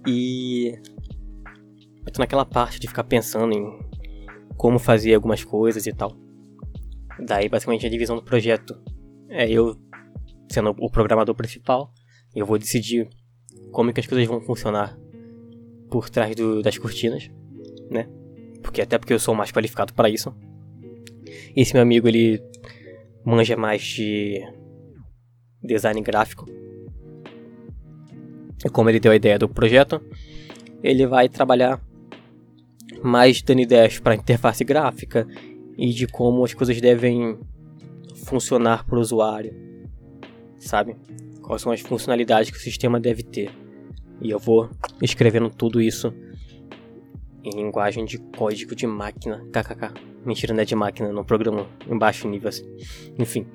E. 0.07 0.73
Eu 2.05 2.11
tô 2.11 2.19
naquela 2.19 2.45
parte 2.45 2.79
de 2.79 2.87
ficar 2.87 3.03
pensando 3.03 3.53
em 3.53 3.79
como 4.57 4.79
fazer 4.79 5.13
algumas 5.13 5.43
coisas 5.43 5.85
e 5.85 5.93
tal. 5.93 6.15
Daí, 7.19 7.49
basicamente, 7.49 7.85
a 7.85 7.89
divisão 7.89 8.15
do 8.15 8.23
projeto 8.23 8.79
é 9.29 9.49
eu 9.49 9.75
sendo 10.51 10.75
o 10.79 10.89
programador 10.89 11.35
principal. 11.35 11.91
Eu 12.35 12.45
vou 12.45 12.57
decidir 12.57 13.09
como 13.71 13.91
que 13.91 13.99
as 13.99 14.07
coisas 14.07 14.27
vão 14.27 14.41
funcionar 14.41 14.97
por 15.89 16.09
trás 16.09 16.35
do, 16.35 16.61
das 16.61 16.77
cortinas, 16.77 17.31
né? 17.89 18.07
Porque 18.61 18.81
até 18.81 18.97
porque 18.97 19.13
eu 19.13 19.19
sou 19.19 19.35
mais 19.35 19.51
qualificado 19.51 19.93
para 19.93 20.09
isso. 20.09 20.33
Esse 21.55 21.73
meu 21.73 21.83
amigo, 21.83 22.07
ele 22.07 22.41
manja 23.23 23.55
mais 23.55 23.81
de 23.81 24.41
design 25.63 26.01
gráfico 26.01 26.45
como 28.71 28.89
ele 28.89 28.99
deu 28.99 29.11
a 29.11 29.15
ideia 29.15 29.37
do 29.37 29.47
projeto, 29.47 30.01
ele 30.83 31.05
vai 31.05 31.29
trabalhar 31.29 31.81
mais 33.03 33.41
dando 33.41 33.61
ideias 33.61 33.99
para 33.99 34.15
interface 34.15 34.63
gráfica 34.63 35.27
e 35.77 35.91
de 35.91 36.07
como 36.07 36.43
as 36.43 36.53
coisas 36.53 36.79
devem 36.79 37.37
funcionar 38.25 38.85
para 38.85 38.97
o 38.97 39.01
usuário, 39.01 39.53
sabe? 40.57 40.95
Quais 41.41 41.61
são 41.61 41.71
as 41.71 41.81
funcionalidades 41.81 42.49
que 42.49 42.57
o 42.57 42.61
sistema 42.61 42.99
deve 42.99 43.23
ter. 43.23 43.51
E 44.21 44.31
eu 44.31 44.39
vou 44.39 44.69
escrevendo 45.01 45.49
tudo 45.49 45.81
isso 45.81 46.13
em 47.45 47.55
linguagem 47.55 48.05
de 48.05 48.17
código 48.17 48.75
de 48.75 48.87
máquina, 48.87 49.45
kkk. 49.51 49.93
Mentira, 50.25 50.53
não 50.53 50.61
é 50.61 50.65
de 50.65 50.75
máquina, 50.75 51.13
não 51.13 51.23
programa 51.23 51.67
em 51.87 51.97
baixo 51.97 52.27
nível 52.27 52.49
assim. 52.49 52.65
Enfim. 53.17 53.45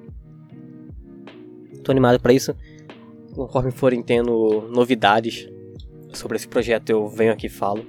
Tô 1.83 1.91
animado 1.91 2.21
para 2.21 2.33
isso 2.33 2.55
conforme 3.35 3.71
forem 3.71 4.03
tendo 4.03 4.69
novidades 4.71 5.49
sobre 6.13 6.37
esse 6.37 6.49
projeto, 6.49 6.91
eu 6.91 7.09
venho 7.09 7.33
aqui 7.33 7.47
e 7.47 7.51
falo. 7.51 7.87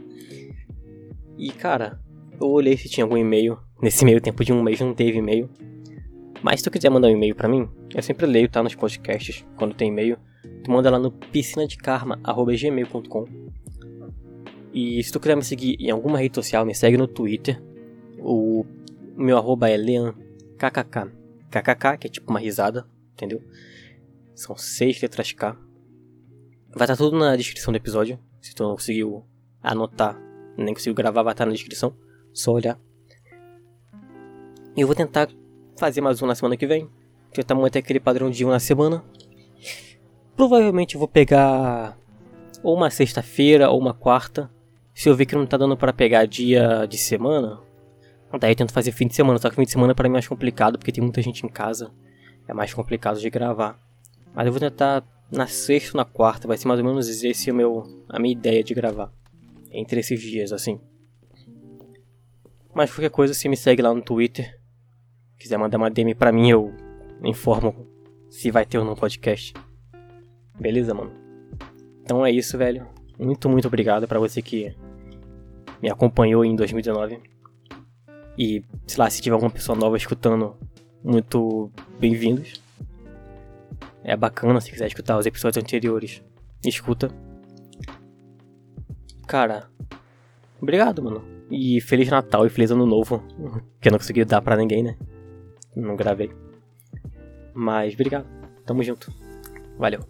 E 1.37 1.51
cara, 1.51 1.99
eu 2.39 2.47
olhei 2.47 2.77
se 2.77 2.87
tinha 2.87 3.03
algum 3.03 3.17
e-mail. 3.17 3.57
Nesse 3.81 4.05
meio 4.05 4.21
tempo 4.21 4.45
de 4.45 4.53
um 4.53 4.61
mês 4.61 4.79
não 4.79 4.93
teve 4.93 5.17
e-mail. 5.17 5.49
Mas 6.43 6.59
se 6.59 6.63
tu 6.63 6.69
quiser 6.71 6.89
mandar 6.89 7.07
um 7.07 7.11
e-mail 7.11 7.35
para 7.35 7.49
mim, 7.49 7.69
eu 7.93 8.01
sempre 8.01 8.25
leio, 8.25 8.49
tá? 8.49 8.63
Nos 8.63 8.75
podcasts, 8.75 9.45
quando 9.57 9.75
tem 9.75 9.89
e-mail. 9.89 10.17
Tu 10.63 10.71
manda 10.71 10.89
lá 10.89 10.97
no 10.99 11.11
piscinadekarma.gmail.com 11.11 13.25
E 14.73 15.03
se 15.03 15.11
tu 15.11 15.19
quiser 15.19 15.35
me 15.35 15.43
seguir 15.43 15.75
em 15.79 15.91
alguma 15.91 16.17
rede 16.17 16.35
social, 16.35 16.65
me 16.65 16.73
segue 16.73 16.97
no 16.97 17.07
Twitter. 17.07 17.61
O 18.19 18.65
meu 19.15 19.37
arroba 19.37 19.69
é 19.69 19.77
leankkk. 19.77 21.11
KKK, 21.51 21.97
que 21.97 22.07
é 22.07 22.09
tipo 22.09 22.29
uma 22.31 22.39
risada, 22.39 22.87
entendeu? 23.13 23.43
São 24.33 24.55
seis 24.55 25.01
letras 25.01 25.33
K. 25.33 25.57
Vai 26.73 26.85
estar 26.85 26.95
tudo 26.95 27.19
na 27.19 27.35
descrição 27.35 27.73
do 27.73 27.77
episódio. 27.77 28.17
Se 28.39 28.55
tu 28.55 28.63
não 28.63 28.71
conseguiu 28.71 29.25
anotar, 29.61 30.17
nem 30.57 30.73
conseguiu 30.73 30.93
gravar, 30.93 31.23
vai 31.23 31.33
estar 31.33 31.45
na 31.45 31.51
descrição. 31.51 31.93
Só 32.33 32.53
olhar. 32.53 32.79
E 34.75 34.79
eu 34.79 34.87
vou 34.87 34.95
tentar 34.95 35.29
fazer 35.77 35.99
mais 35.99 36.21
um 36.21 36.25
na 36.25 36.35
semana 36.35 36.55
que 36.55 36.65
vem. 36.65 36.89
Tentar 37.33 37.55
manter 37.55 37.79
aquele 37.79 37.99
padrão 37.99 38.29
de 38.29 38.45
um 38.45 38.49
na 38.49 38.59
semana. 38.59 39.03
Provavelmente 40.35 40.95
eu 40.95 40.99
vou 40.99 41.07
pegar 41.09 41.97
ou 42.63 42.75
uma 42.75 42.89
sexta-feira 42.89 43.69
ou 43.69 43.79
uma 43.79 43.93
quarta. 43.93 44.49
Se 44.93 45.09
eu 45.09 45.15
ver 45.15 45.25
que 45.25 45.35
não 45.35 45.45
tá 45.45 45.57
dando 45.57 45.77
para 45.77 45.93
pegar 45.93 46.25
dia 46.25 46.85
de 46.85 46.97
semana, 46.97 47.59
daí 48.39 48.51
eu 48.51 48.55
tento 48.55 48.73
fazer 48.73 48.91
fim 48.91 49.07
de 49.07 49.15
semana. 49.15 49.39
Só 49.39 49.49
que 49.49 49.55
fim 49.55 49.63
de 49.63 49.71
semana 49.71 49.95
para 49.95 50.07
mim 50.07 50.13
é 50.13 50.17
mais 50.17 50.27
complicado 50.27 50.77
porque 50.77 50.91
tem 50.91 51.03
muita 51.03 51.21
gente 51.21 51.45
em 51.45 51.49
casa. 51.49 51.91
É 52.47 52.53
mais 52.53 52.73
complicado 52.73 53.19
de 53.19 53.29
gravar. 53.29 53.79
Mas 54.33 54.45
eu 54.45 54.51
vou 54.51 54.59
tentar 54.59 55.03
na 55.31 55.47
sexta 55.47 55.97
ou 55.97 56.03
na 56.03 56.05
quarta, 56.05 56.47
vai 56.47 56.57
ser 56.57 56.67
mais 56.67 56.79
ou 56.79 56.85
menos 56.85 57.07
esse 57.23 57.49
o 57.49 57.55
meu, 57.55 57.83
a 58.09 58.19
minha 58.19 58.33
ideia 58.33 58.63
de 58.63 58.73
gravar. 58.73 59.11
Entre 59.71 59.99
esses 60.01 60.19
dias, 60.19 60.51
assim. 60.51 60.79
Mas 62.73 62.91
qualquer 62.91 63.09
coisa, 63.09 63.33
você 63.33 63.47
me 63.47 63.55
segue 63.55 63.81
lá 63.81 63.93
no 63.93 64.01
Twitter. 64.01 64.59
Quiser 65.37 65.57
mandar 65.57 65.77
uma 65.77 65.89
DM 65.89 66.13
pra 66.13 66.31
mim, 66.31 66.49
eu 66.49 66.73
informo 67.23 67.87
se 68.29 68.51
vai 68.51 68.65
ter 68.65 68.77
ou 68.77 68.85
não 68.85 68.95
podcast. 68.95 69.53
Beleza, 70.59 70.93
mano? 70.93 71.20
Então 72.11 72.25
é 72.25 72.29
isso, 72.29 72.57
velho. 72.57 72.85
Muito, 73.17 73.47
muito 73.47 73.69
obrigado 73.69 74.05
para 74.05 74.19
você 74.19 74.41
que 74.41 74.75
me 75.81 75.89
acompanhou 75.89 76.43
em 76.43 76.57
2019. 76.57 77.21
E, 78.37 78.65
sei 78.85 78.99
lá, 78.99 79.09
se 79.09 79.21
tiver 79.21 79.33
alguma 79.33 79.49
pessoa 79.49 79.77
nova 79.77 79.95
escutando, 79.95 80.57
muito 81.01 81.71
bem-vindos. 81.97 82.61
É 84.03 84.17
bacana 84.17 84.59
se 84.59 84.69
quiser 84.69 84.87
escutar 84.87 85.17
os 85.17 85.25
episódios 85.25 85.63
anteriores. 85.63 86.21
Escuta. 86.65 87.09
Cara, 89.25 89.69
obrigado, 90.61 91.01
mano. 91.01 91.23
E 91.49 91.79
Feliz 91.79 92.09
Natal 92.09 92.45
e 92.45 92.49
Feliz 92.49 92.71
Ano 92.71 92.85
Novo. 92.85 93.23
Que 93.79 93.87
eu 93.87 93.91
não 93.93 93.99
consegui 93.99 94.25
dar 94.25 94.41
pra 94.41 94.57
ninguém, 94.57 94.83
né? 94.83 94.97
Não 95.73 95.95
gravei. 95.95 96.29
Mas 97.53 97.93
obrigado. 97.93 98.27
Tamo 98.65 98.83
junto. 98.83 99.09
Valeu. 99.77 100.01